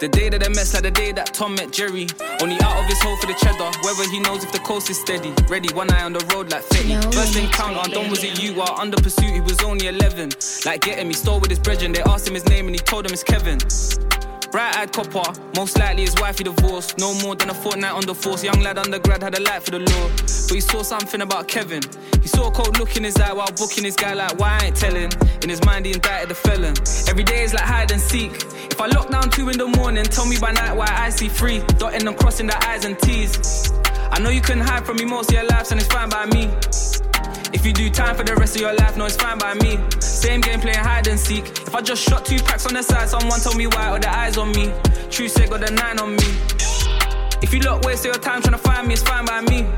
The 0.00 0.08
day 0.08 0.28
that 0.28 0.44
I 0.44 0.48
mess 0.48 0.74
like 0.74 0.82
the 0.82 0.90
day 0.90 1.12
that 1.12 1.32
Tom 1.32 1.54
met 1.54 1.72
Jerry. 1.72 2.08
Only 2.42 2.56
out 2.60 2.82
of 2.82 2.86
his 2.86 3.00
hole 3.00 3.16
for 3.16 3.26
the 3.26 3.34
cheddar. 3.34 3.70
Whether 3.86 4.10
he 4.10 4.18
knows 4.18 4.42
if 4.42 4.50
the 4.50 4.58
coast 4.58 4.90
is 4.90 5.00
steady. 5.00 5.32
Ready, 5.48 5.72
one 5.72 5.88
eye 5.92 6.02
on 6.02 6.12
the 6.12 6.24
road 6.34 6.50
like 6.50 6.64
Fetty. 6.64 7.00
No 7.00 7.10
First 7.12 7.36
encounter. 7.36 7.88
Don 7.90 8.10
was 8.10 8.24
it 8.24 8.42
you? 8.42 8.54
While 8.54 8.74
under 8.76 8.96
pursuit, 8.96 9.32
he 9.32 9.40
was 9.40 9.62
only 9.62 9.86
11. 9.86 10.30
Like 10.66 10.80
getting 10.80 11.06
me, 11.06 11.14
stole 11.14 11.38
with 11.38 11.50
his 11.50 11.60
brethren. 11.60 11.92
They 11.92 12.02
asked 12.02 12.26
him 12.26 12.34
his 12.34 12.46
name 12.48 12.66
and 12.66 12.74
he 12.74 12.80
told 12.80 13.04
them 13.04 13.12
it's 13.12 13.22
Kevin. 13.22 13.58
Bright 14.54 14.76
eyed 14.76 14.92
copper, 14.92 15.32
most 15.56 15.76
likely 15.80 16.02
his 16.02 16.14
wife 16.20 16.38
he 16.38 16.44
divorced. 16.44 16.96
No 16.96 17.12
more 17.14 17.34
than 17.34 17.50
a 17.50 17.54
fortnight 17.54 17.90
on 17.90 18.06
the 18.06 18.14
force. 18.14 18.44
Young 18.44 18.60
lad 18.60 18.78
undergrad 18.78 19.20
had 19.20 19.36
a 19.36 19.42
light 19.42 19.64
for 19.64 19.72
the 19.72 19.80
law. 19.80 20.08
But 20.16 20.54
he 20.54 20.60
saw 20.60 20.84
something 20.84 21.22
about 21.22 21.48
Kevin. 21.48 21.82
He 22.22 22.28
saw 22.28 22.46
a 22.46 22.50
cold 22.52 22.78
look 22.78 22.96
in 22.96 23.02
his 23.02 23.16
eye 23.16 23.32
while 23.32 23.50
booking 23.58 23.82
his 23.82 23.96
guy, 23.96 24.14
like, 24.14 24.38
why 24.38 24.56
I 24.60 24.66
ain't 24.66 24.76
telling? 24.76 25.10
In 25.42 25.48
his 25.48 25.60
mind, 25.64 25.86
he 25.86 25.92
indicted 25.92 26.28
the 26.28 26.36
felon. 26.36 26.72
Every 27.08 27.24
day 27.24 27.42
is 27.42 27.52
like 27.52 27.64
hide 27.64 27.90
and 27.90 28.00
seek. 28.00 28.30
If 28.70 28.80
I 28.80 28.86
lock 28.86 29.10
down 29.10 29.28
two 29.28 29.48
in 29.48 29.58
the 29.58 29.66
morning, 29.66 30.04
tell 30.04 30.24
me 30.24 30.38
by 30.38 30.52
night 30.52 30.76
why 30.76 30.86
I 30.88 31.10
see 31.10 31.28
three. 31.28 31.58
Dotting 31.78 32.06
and 32.06 32.16
crossing 32.16 32.46
the 32.46 32.56
I's 32.68 32.84
and 32.84 32.96
T's. 33.00 33.72
I 34.12 34.20
know 34.20 34.30
you 34.30 34.40
couldn't 34.40 34.62
hide 34.62 34.86
from 34.86 34.98
me 34.98 35.04
most 35.04 35.30
of 35.30 35.34
your 35.34 35.46
lives, 35.46 35.72
and 35.72 35.80
it's 35.80 35.92
fine 35.92 36.10
by 36.10 36.26
me. 36.26 36.48
If 37.54 37.64
you 37.64 37.72
do 37.72 37.88
time 37.88 38.16
for 38.16 38.24
the 38.24 38.34
rest 38.34 38.56
of 38.56 38.62
your 38.62 38.74
life, 38.74 38.96
no, 38.96 39.06
it's 39.06 39.16
fine 39.16 39.38
by 39.38 39.54
me. 39.54 39.78
Same 40.00 40.40
game 40.40 40.60
playing 40.60 40.76
hide 40.76 41.06
and 41.06 41.18
seek. 41.18 41.46
If 41.46 41.72
I 41.72 41.80
just 41.80 42.02
shot 42.02 42.26
two 42.26 42.38
packs 42.38 42.66
on 42.66 42.74
the 42.74 42.82
side, 42.82 43.08
someone 43.08 43.38
told 43.38 43.56
me 43.56 43.68
why, 43.68 43.92
or 43.92 44.00
the 44.00 44.10
eyes 44.12 44.36
on 44.36 44.50
me. 44.50 44.72
True 45.08 45.28
say 45.28 45.46
got 45.46 45.60
the 45.60 45.70
nine 45.70 46.00
on 46.00 46.16
me. 46.16 46.24
If 47.42 47.54
you 47.54 47.60
lot 47.60 47.84
waste 47.84 48.04
your 48.04 48.14
time 48.14 48.42
trying 48.42 48.52
to 48.52 48.58
find 48.58 48.88
me, 48.88 48.94
it's 48.94 49.02
fine 49.04 49.24
by 49.24 49.40
me. 49.42 49.68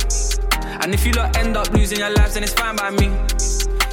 And 0.81 0.95
if 0.95 1.05
you 1.05 1.13
lot 1.13 1.37
end 1.37 1.57
up 1.57 1.71
losing 1.75 1.99
your 1.99 2.11
lives, 2.11 2.35
then 2.35 2.45
it's 2.45 2.55
fine 2.55 2.77
by 2.77 2.91
me. 2.91 3.09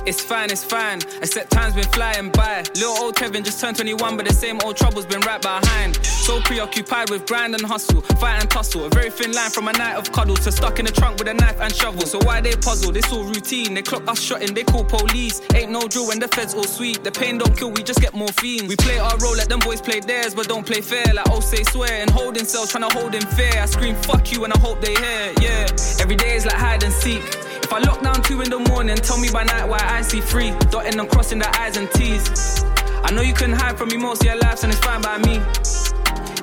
It's 0.05 0.21
fine, 0.21 0.51
it's 0.51 0.65
fine. 0.65 0.99
Except 1.21 1.49
time's 1.49 1.75
been 1.75 1.85
flying 1.85 2.29
by. 2.29 2.63
Little 2.75 2.97
old 3.03 3.15
Kevin 3.15 3.41
just 3.41 3.61
turned 3.61 3.77
21, 3.77 4.17
but 4.17 4.27
the 4.27 4.33
same 4.33 4.59
old 4.61 4.75
trouble's 4.75 5.05
been 5.05 5.21
right 5.21 5.41
behind. 5.41 5.95
So 6.05 6.41
preoccupied 6.41 7.09
with 7.09 7.25
grind 7.25 7.53
and 7.55 7.63
hustle, 7.63 8.01
fight 8.19 8.41
and 8.41 8.49
tussle. 8.49 8.83
A 8.83 8.89
very 8.89 9.09
thin 9.09 9.31
line 9.31 9.49
from 9.49 9.69
a 9.69 9.73
night 9.73 9.95
of 9.95 10.11
cuddles 10.11 10.41
to 10.41 10.51
stuck 10.51 10.79
in 10.79 10.85
the 10.85 10.91
trunk 10.91 11.19
with 11.19 11.29
a 11.29 11.33
knife 11.33 11.57
and 11.61 11.73
shovel. 11.73 12.01
So 12.01 12.19
why 12.19 12.41
they 12.41 12.53
puzzle? 12.55 12.91
This 12.91 13.11
all 13.13 13.23
routine. 13.23 13.73
They 13.73 13.81
clock 13.81 14.05
us 14.09 14.21
shotting, 14.21 14.53
they 14.53 14.63
call 14.63 14.83
police. 14.83 15.41
Ain't 15.55 15.71
no 15.71 15.87
drill 15.87 16.09
when 16.09 16.19
the 16.19 16.27
feds 16.27 16.53
all 16.53 16.65
sweet. 16.65 17.03
The 17.03 17.11
pain 17.11 17.37
don't 17.37 17.57
kill, 17.57 17.71
we 17.71 17.81
just 17.81 18.01
get 18.01 18.13
morphine. 18.13 18.67
We 18.67 18.75
play 18.75 18.99
our 18.99 19.17
role, 19.19 19.35
let 19.35 19.47
them 19.47 19.59
boys 19.59 19.79
play 19.79 20.01
theirs, 20.01 20.35
but 20.35 20.49
don't 20.49 20.65
play 20.65 20.81
fair. 20.81 21.13
Like 21.13 21.29
oh 21.29 21.39
say 21.39 21.63
swear 21.63 22.01
and 22.01 22.09
holding 22.09 22.43
cells, 22.45 22.71
trying 22.71 22.89
to 22.89 22.93
hold 22.97 23.15
in 23.15 23.21
fair. 23.21 23.61
I 23.61 23.65
scream 23.67 23.95
fuck 23.95 24.33
you 24.33 24.43
and 24.43 24.51
I 24.51 24.59
hope 24.59 24.81
they 24.81 24.95
hear. 24.95 25.33
Yeah, 25.41 25.67
every 26.01 26.17
day 26.17 26.35
is 26.35 26.45
like 26.45 26.55
hide 26.55 26.83
and 26.83 26.91
seek. 26.91 27.23
I 27.73 27.79
lock 27.79 28.03
down 28.03 28.21
two 28.21 28.39
in 28.39 28.51
the 28.51 28.59
morning, 28.59 28.95
tell 28.97 29.17
me 29.17 29.31
by 29.31 29.45
night 29.45 29.67
why 29.67 29.79
I 29.81 30.03
see 30.03 30.21
three. 30.21 30.51
Dotting 30.69 30.99
and 30.99 31.09
crossing 31.09 31.39
the 31.39 31.49
I's 31.59 31.75
and 31.75 31.89
T's. 31.89 32.63
I 33.03 33.11
know 33.11 33.23
you 33.23 33.33
couldn't 33.33 33.55
hide 33.55 33.79
from 33.79 33.89
me 33.89 33.97
most 33.97 34.21
of 34.21 34.27
your 34.27 34.37
lives, 34.37 34.63
and 34.63 34.71
it's 34.71 34.79
fine 34.81 35.01
by 35.01 35.17
me. 35.17 35.41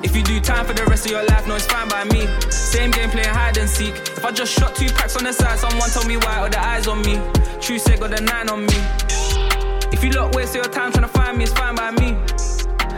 If 0.03 0.13
you 0.13 0.23
do 0.23 0.41
time 0.41 0.65
for 0.65 0.73
the 0.73 0.83
rest 0.87 1.05
of 1.05 1.11
your 1.11 1.23
life, 1.23 1.47
no, 1.47 1.55
it's 1.55 1.65
fine 1.65 1.87
by 1.87 2.03
me. 2.03 2.27
Same 2.51 2.91
game 2.91 3.09
playing 3.09 3.29
hide 3.29 3.55
and 3.55 3.69
seek. 3.69 3.95
If 3.95 4.25
I 4.25 4.31
just 4.31 4.51
shot 4.51 4.75
two 4.75 4.87
packs 4.87 5.15
on 5.15 5.23
the 5.23 5.31
side, 5.31 5.57
someone 5.57 5.89
tell 5.89 6.05
me 6.05 6.17
why, 6.17 6.45
or 6.45 6.49
the 6.49 6.59
eyes 6.59 6.87
on 6.89 7.01
me. 7.01 7.15
True 7.61 7.79
say 7.79 7.95
got 7.95 8.09
the 8.09 8.19
nine 8.19 8.49
on 8.49 8.65
me. 8.65 8.75
If 9.93 10.03
you 10.03 10.09
lot 10.11 10.35
waste 10.35 10.53
your 10.53 10.65
time 10.65 10.91
trying 10.91 11.07
to 11.07 11.13
find 11.13 11.37
me, 11.37 11.45
it's 11.45 11.53
fine 11.53 11.75
by 11.75 11.91
me. 11.91 12.17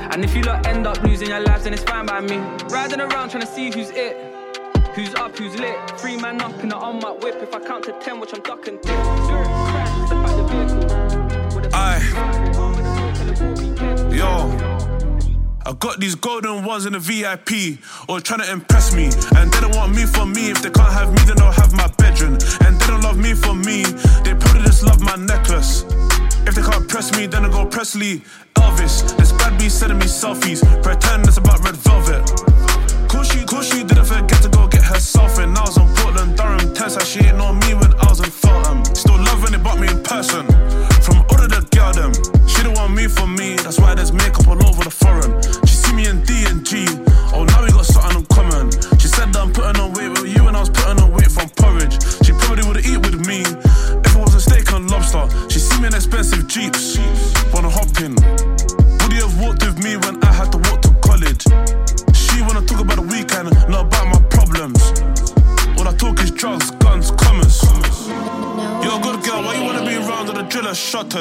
And 0.09 0.25
if 0.25 0.35
you 0.35 0.41
lot 0.41 0.65
end 0.65 0.87
up 0.87 1.03
losing 1.03 1.29
your 1.29 1.39
lives, 1.39 1.65
then 1.65 1.73
it's 1.73 1.83
fine 1.83 2.07
by 2.07 2.21
me. 2.21 2.37
Riding 2.69 2.99
around 2.99 3.29
trying 3.29 3.41
to 3.41 3.47
see 3.47 3.69
who's 3.69 3.91
it. 3.91 4.32
Who's 4.95 5.13
up, 5.15 5.35
who's 5.35 5.55
lit? 5.57 5.75
Three 5.99 6.17
man 6.17 6.39
up 6.39 6.53
in 6.61 6.69
the 6.69 6.75
on 6.75 6.99
my 6.99 7.09
whip. 7.09 7.41
If 7.41 7.55
I 7.55 7.59
count 7.59 7.85
to 7.85 7.93
ten, 7.93 8.19
which 8.19 8.31
I'm 8.31 8.43
ducking 8.43 8.75
dip. 8.75 8.93
Crash, 8.93 10.05
step 10.05 10.19
out 10.19 10.37
the 10.37 10.43
vehicle. 10.53 10.85
With 11.55 11.73
Yo. 14.13 14.51
I 15.65 15.73
got 15.79 15.99
these 15.99 16.13
golden 16.13 16.63
ones 16.63 16.85
in 16.85 16.93
the 16.93 16.99
VIP, 16.99 17.79
or 18.07 18.19
trying 18.19 18.41
to 18.41 18.51
impress 18.51 18.93
me. 18.93 19.05
And 19.35 19.51
they 19.51 19.61
don't 19.61 19.75
want 19.75 19.95
me 19.95 20.05
for 20.05 20.27
me. 20.27 20.51
If 20.51 20.61
they 20.61 20.69
can't 20.69 20.93
have 20.93 21.11
me, 21.11 21.23
then 21.25 21.37
they'll 21.37 21.51
have 21.51 21.73
my 21.73 21.87
bedroom. 21.97 22.37
And 22.63 22.79
they 22.79 22.85
don't 22.85 23.01
love 23.01 23.17
me 23.17 23.33
for 23.33 23.55
me. 23.55 23.85
They 24.21 24.35
probably 24.35 24.61
just 24.61 24.83
love 24.83 25.01
my 25.01 25.15
necklace. 25.15 25.85
If 26.45 26.53
they 26.53 26.61
can't 26.61 26.87
press 26.87 27.11
me, 27.17 27.25
then 27.25 27.45
I 27.45 27.49
go 27.49 27.65
Presley. 27.65 28.21
Elvis, 28.53 29.17
this 29.17 29.31
bad 29.31 29.57
B 29.57 29.69
sending 29.69 29.97
me 29.97 30.05
selfies. 30.05 30.61
Pretend 30.83 31.25
it's 31.25 31.37
about 31.37 31.63
red 31.65 31.77
velvet. 31.77 32.52
Cool 33.13 33.21
she, 33.21 33.77
she 33.77 33.83
didn't 33.83 34.05
forget 34.05 34.41
to 34.41 34.49
go 34.49 34.67
get 34.67 34.81
herself 34.81 35.37
in. 35.37 35.55
I 35.55 35.61
was 35.61 35.77
on 35.77 35.87
Portland, 35.97 36.35
Durham, 36.35 36.73
how 36.75 37.03
she 37.03 37.19
ain't 37.19 37.37
know 37.37 37.53
me 37.53 37.75
when 37.75 37.93
I 38.01 38.09
was 38.09 38.19
in 38.19 38.31
Feltham. 38.31 38.83
Still 38.95 39.17
loving 39.17 39.53
it, 39.53 39.61
bought 39.61 39.79
me 39.79 39.87
in 39.87 40.01
person. 40.01 40.47
From 41.05 41.21
all 41.29 41.37
of 41.37 41.49
the 41.53 41.61
girl 41.69 41.93
them, 41.93 42.11
she 42.47 42.63
don't 42.63 42.73
want 42.73 42.95
me 42.95 43.05
for 43.07 43.27
me. 43.27 43.55
That's 43.57 43.79
why 43.79 43.93
there's 43.93 44.11
makeup 44.11 44.47
all 44.47 44.57
over 44.65 44.83
the 44.83 44.89
foreign. 44.89 45.31
She 45.67 45.75
see 45.75 45.93
me 45.93 46.07
in 46.07 46.23
D 46.23 46.45
and 46.49 46.65
G. 46.65 46.87
Oh, 47.37 47.45
now 47.45 47.61
we 47.61 47.72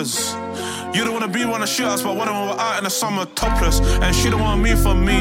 You 0.02 1.04
don't 1.04 1.12
wanna 1.12 1.28
be 1.28 1.44
one 1.44 1.62
of 1.62 1.68
shootouts, 1.68 2.02
but 2.02 2.16
one 2.16 2.28
of 2.28 2.34
them 2.34 2.48
were 2.48 2.60
out 2.60 2.76
in 2.78 2.84
the 2.84 2.90
summer 2.90 3.24
topless. 3.36 3.78
And 4.02 4.14
she 4.16 4.30
don't 4.30 4.40
want 4.40 4.60
me 4.60 4.74
for 4.74 4.96
me, 4.96 5.20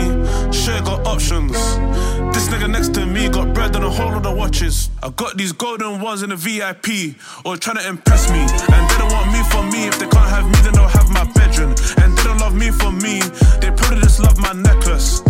she 0.52 0.72
got 0.82 1.06
options. 1.06 1.54
This 2.34 2.48
nigga 2.50 2.67
next 2.67 2.96
to 2.96 3.06
me 3.06 3.30
got 3.30 3.54
bread 3.54 3.76
and 3.76 3.86
a 3.86 3.89
whole 3.91 4.12
lot 4.12 4.26
of 4.26 4.36
watches. 4.36 4.89
I 5.04 5.10
got 5.10 5.38
these 5.38 5.52
golden 5.52 6.02
ones 6.02 6.24
in 6.24 6.32
the 6.32 6.36
VIP, 6.36 7.15
or 7.46 7.58
trying 7.58 7.78
to 7.78 7.88
impress 7.88 8.32
me. 8.32 8.39
And 8.39 8.89
they 8.89 8.98
don't 8.98 9.12
want 9.13 9.32
me 9.32 9.44
for 9.54 9.62
me, 9.72 9.88
if 9.88 10.00
they 10.00 10.08
can't 10.08 10.30
have 10.30 10.46
me, 10.46 10.60
then 10.63 10.74
they'll 10.74 10.88
have 10.88 11.10
my 11.12 11.26
bedroom. 11.34 11.76
And 12.02 12.17
they 12.17 12.24
don't 12.24 12.39
love 12.39 12.56
me 12.56 12.72
for 12.72 12.91
me, 12.91 13.22
they 13.62 13.70
probably 13.70 14.02
just 14.02 14.20
love 14.20 14.39
my 14.39 14.54
necklace. 14.54 15.22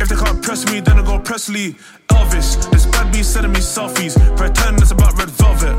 If 0.00 0.08
they 0.08 0.16
can't 0.16 0.42
press 0.42 0.66
me, 0.66 0.80
then 0.80 0.98
I 0.98 1.04
go 1.04 1.20
Presley. 1.20 1.76
Elvis, 2.08 2.68
this 2.72 2.86
bad 2.86 3.12
B 3.12 3.22
sending 3.22 3.52
me 3.52 3.60
selfies. 3.60 4.18
Pretend 4.36 4.82
it's 4.82 4.90
about 4.90 5.16
red 5.16 5.30
velvet. 5.30 5.78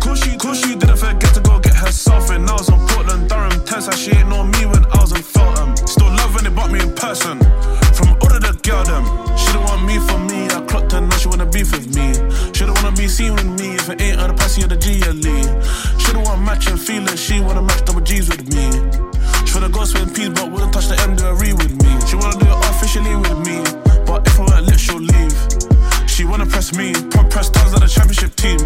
Cool 0.00 0.14
she 0.54 0.76
didn't 0.76 0.96
forget 0.96 1.34
to 1.34 1.40
go 1.40 1.58
herself 1.86 2.30
in. 2.30 2.48
I 2.48 2.52
was 2.52 2.68
on 2.68 2.86
Portland, 2.88 3.28
Durham, 3.28 3.64
tense, 3.64 3.86
how 3.86 3.94
she 3.94 4.12
know 4.24 4.44
me 4.44 4.66
when 4.66 4.84
I 4.86 4.98
was 5.00 5.12
in 5.12 5.22
Feltham. 5.22 5.76
Still 5.86 6.10
when 6.34 6.44
they 6.44 6.50
bought 6.50 6.70
me 6.70 6.80
in 6.80 6.92
person. 6.92 7.38
From 7.94 8.08
all 8.20 8.32
of 8.34 8.42
the 8.42 8.52
girl 8.66 8.84
them, 8.84 9.04
she 9.38 9.48
don't 9.54 9.64
want 9.64 9.86
me 9.86 9.96
for 10.02 10.18
me. 10.18 10.50
I 10.50 10.60
clocked 10.66 10.92
her, 10.92 11.00
now 11.00 11.16
she 11.16 11.28
wanna 11.28 11.46
beef 11.46 11.72
with 11.72 11.88
me. 11.96 12.12
She 12.52 12.66
don't 12.66 12.76
wanna 12.82 12.94
be 12.94 13.08
seen 13.08 13.32
with 13.34 13.48
me 13.58 13.76
if 13.76 13.88
it 13.88 14.00
ain't 14.02 14.20
on 14.20 14.28
the 14.28 14.34
passy 14.34 14.64
or 14.64 14.68
the 14.68 14.76
G 14.76 15.00
or 15.06 15.14
Lee. 15.14 15.46
She 16.02 16.12
don't 16.12 16.24
want 16.24 16.42
matching 16.42 16.76
feelings, 16.76 17.20
she 17.20 17.40
wanna 17.40 17.62
match 17.62 17.84
double 17.86 18.02
G's 18.02 18.28
with 18.28 18.44
me. 18.52 18.66
She 19.46 19.54
wanna 19.54 19.70
go 19.70 19.84
spend 19.84 20.14
peas, 20.14 20.30
but 20.30 20.50
wouldn't 20.50 20.72
touch 20.72 20.88
the 20.88 20.98
M, 21.00 21.16
do 21.16 21.24
a 21.26 21.34
re 21.34 21.52
with 21.52 21.74
me. 21.82 21.90
She 22.06 22.16
wanna 22.16 22.36
do 22.36 22.46
it 22.46 22.58
officially 22.68 23.14
with 23.16 23.38
me, 23.46 23.62
but 24.04 24.26
if 24.26 24.38
I 24.38 24.44
weren't 24.44 24.66
lit, 24.66 24.80
she'll 24.80 25.00
leave. 25.00 25.36
She 26.16 26.24
wanna 26.24 26.46
press 26.46 26.74
me, 26.74 26.94
put 26.94 27.28
press 27.28 27.50
tons 27.50 27.74
of 27.74 27.80
the 27.80 27.86
championship 27.86 28.34
team. 28.36 28.56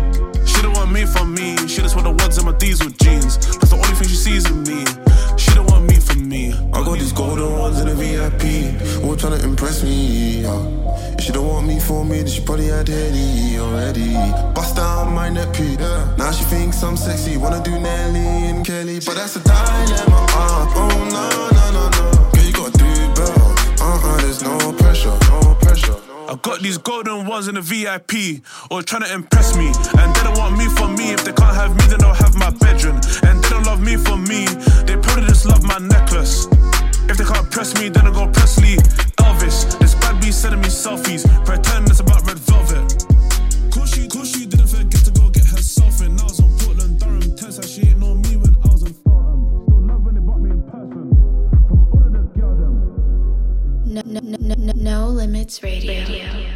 She 0.46 0.62
don't 0.62 0.72
want 0.76 0.92
me 0.92 1.04
for 1.04 1.24
me, 1.24 1.56
she 1.66 1.82
just 1.82 1.96
want 1.96 2.06
the 2.06 2.14
ones 2.22 2.38
in 2.38 2.44
my 2.44 2.52
with 2.52 2.96
jeans. 3.02 3.38
That's 3.58 3.70
the 3.70 3.74
only 3.74 3.88
thing 3.98 4.06
she 4.06 4.14
sees 4.14 4.48
in 4.48 4.62
me. 4.62 4.86
She 5.36 5.50
don't 5.56 5.66
want 5.66 5.90
me 5.90 5.98
for 5.98 6.14
me. 6.14 6.54
I 6.72 6.84
got 6.84 7.00
these 7.00 7.12
golden 7.12 7.50
ones 7.58 7.80
in 7.80 7.88
the 7.88 7.94
VIP. 7.98 9.02
All 9.02 9.16
trying 9.16 9.36
to 9.36 9.44
impress 9.44 9.82
me. 9.82 10.42
Yeah. 10.42 10.62
If 11.18 11.24
she 11.24 11.32
don't 11.32 11.48
want 11.48 11.66
me 11.66 11.80
for 11.80 12.04
me, 12.04 12.18
then 12.18 12.28
she 12.28 12.40
probably 12.40 12.66
had 12.66 12.86
Henny 12.86 13.58
already. 13.58 14.14
Bust 14.54 14.76
down 14.76 15.12
my 15.12 15.28
neck, 15.28 15.50
yeah. 15.58 16.14
Now 16.16 16.30
she 16.30 16.44
thinks 16.44 16.80
I'm 16.84 16.96
sexy, 16.96 17.36
wanna 17.36 17.60
do 17.64 17.72
Nelly 17.72 18.46
and 18.46 18.64
Kelly, 18.64 19.00
but 19.04 19.16
that's 19.16 19.34
a 19.34 19.40
dilemma. 19.40 20.20
Uh, 20.38 20.72
oh 20.78 20.94
no, 21.10 21.26
no, 21.50 21.64
no, 21.74 21.84
no. 21.98 22.30
Girl, 22.30 22.44
you 22.44 22.52
gotta 22.52 22.78
do 22.78 22.90
better. 23.18 23.82
Uh-uh, 23.82 24.20
there's 24.22 24.40
no 24.40 24.72
pressure, 24.72 25.18
no 25.32 25.56
pressure. 25.60 26.09
I 26.30 26.36
got 26.36 26.60
these 26.60 26.78
golden 26.78 27.26
ones 27.26 27.48
in 27.48 27.56
the 27.56 27.60
VIP, 27.60 28.46
all 28.70 28.84
trying 28.84 29.02
to 29.02 29.12
impress 29.12 29.56
me. 29.56 29.66
And 29.98 30.14
they 30.14 30.22
don't 30.22 30.38
want 30.38 30.56
me 30.56 30.66
for 30.78 30.86
me. 30.86 31.10
If 31.10 31.24
they 31.24 31.32
can't 31.32 31.56
have 31.56 31.74
me, 31.74 31.82
then 31.90 31.98
they'll 31.98 32.14
have 32.14 32.36
my 32.36 32.50
bedroom. 32.50 33.00
And 33.26 33.42
they 33.42 33.48
don't 33.48 33.66
love 33.66 33.80
me 33.82 33.96
for 33.96 34.16
me. 34.16 34.46
They 34.86 34.94
probably 34.94 35.26
just 35.26 35.44
love 35.44 35.64
my 35.64 35.78
necklace. 35.78 36.46
If 37.10 37.18
they 37.18 37.24
can't 37.24 37.50
press 37.50 37.74
me, 37.80 37.88
then 37.88 38.06
I 38.06 38.12
go 38.12 38.28
Presley. 38.30 38.76
Elvis, 39.18 39.76
this 39.80 39.96
bad 39.96 40.20
be 40.20 40.30
sending 40.30 40.60
me 40.60 40.68
selfies. 40.68 41.26
Pretend 41.44 41.90
it's 41.90 41.98
about 41.98 42.24
red 42.24 42.38
velvet. 42.38 43.04
Cool 43.74 43.86
she 44.24 44.46
didn't 44.46 44.68
forget 44.68 45.04
to 45.06 45.10
go 45.10 45.19
No, 54.04 54.20
no, 54.22 54.36
no, 54.40 54.54
no, 54.56 54.72
no 54.74 55.08
limits 55.08 55.62
radio. 55.62 56.49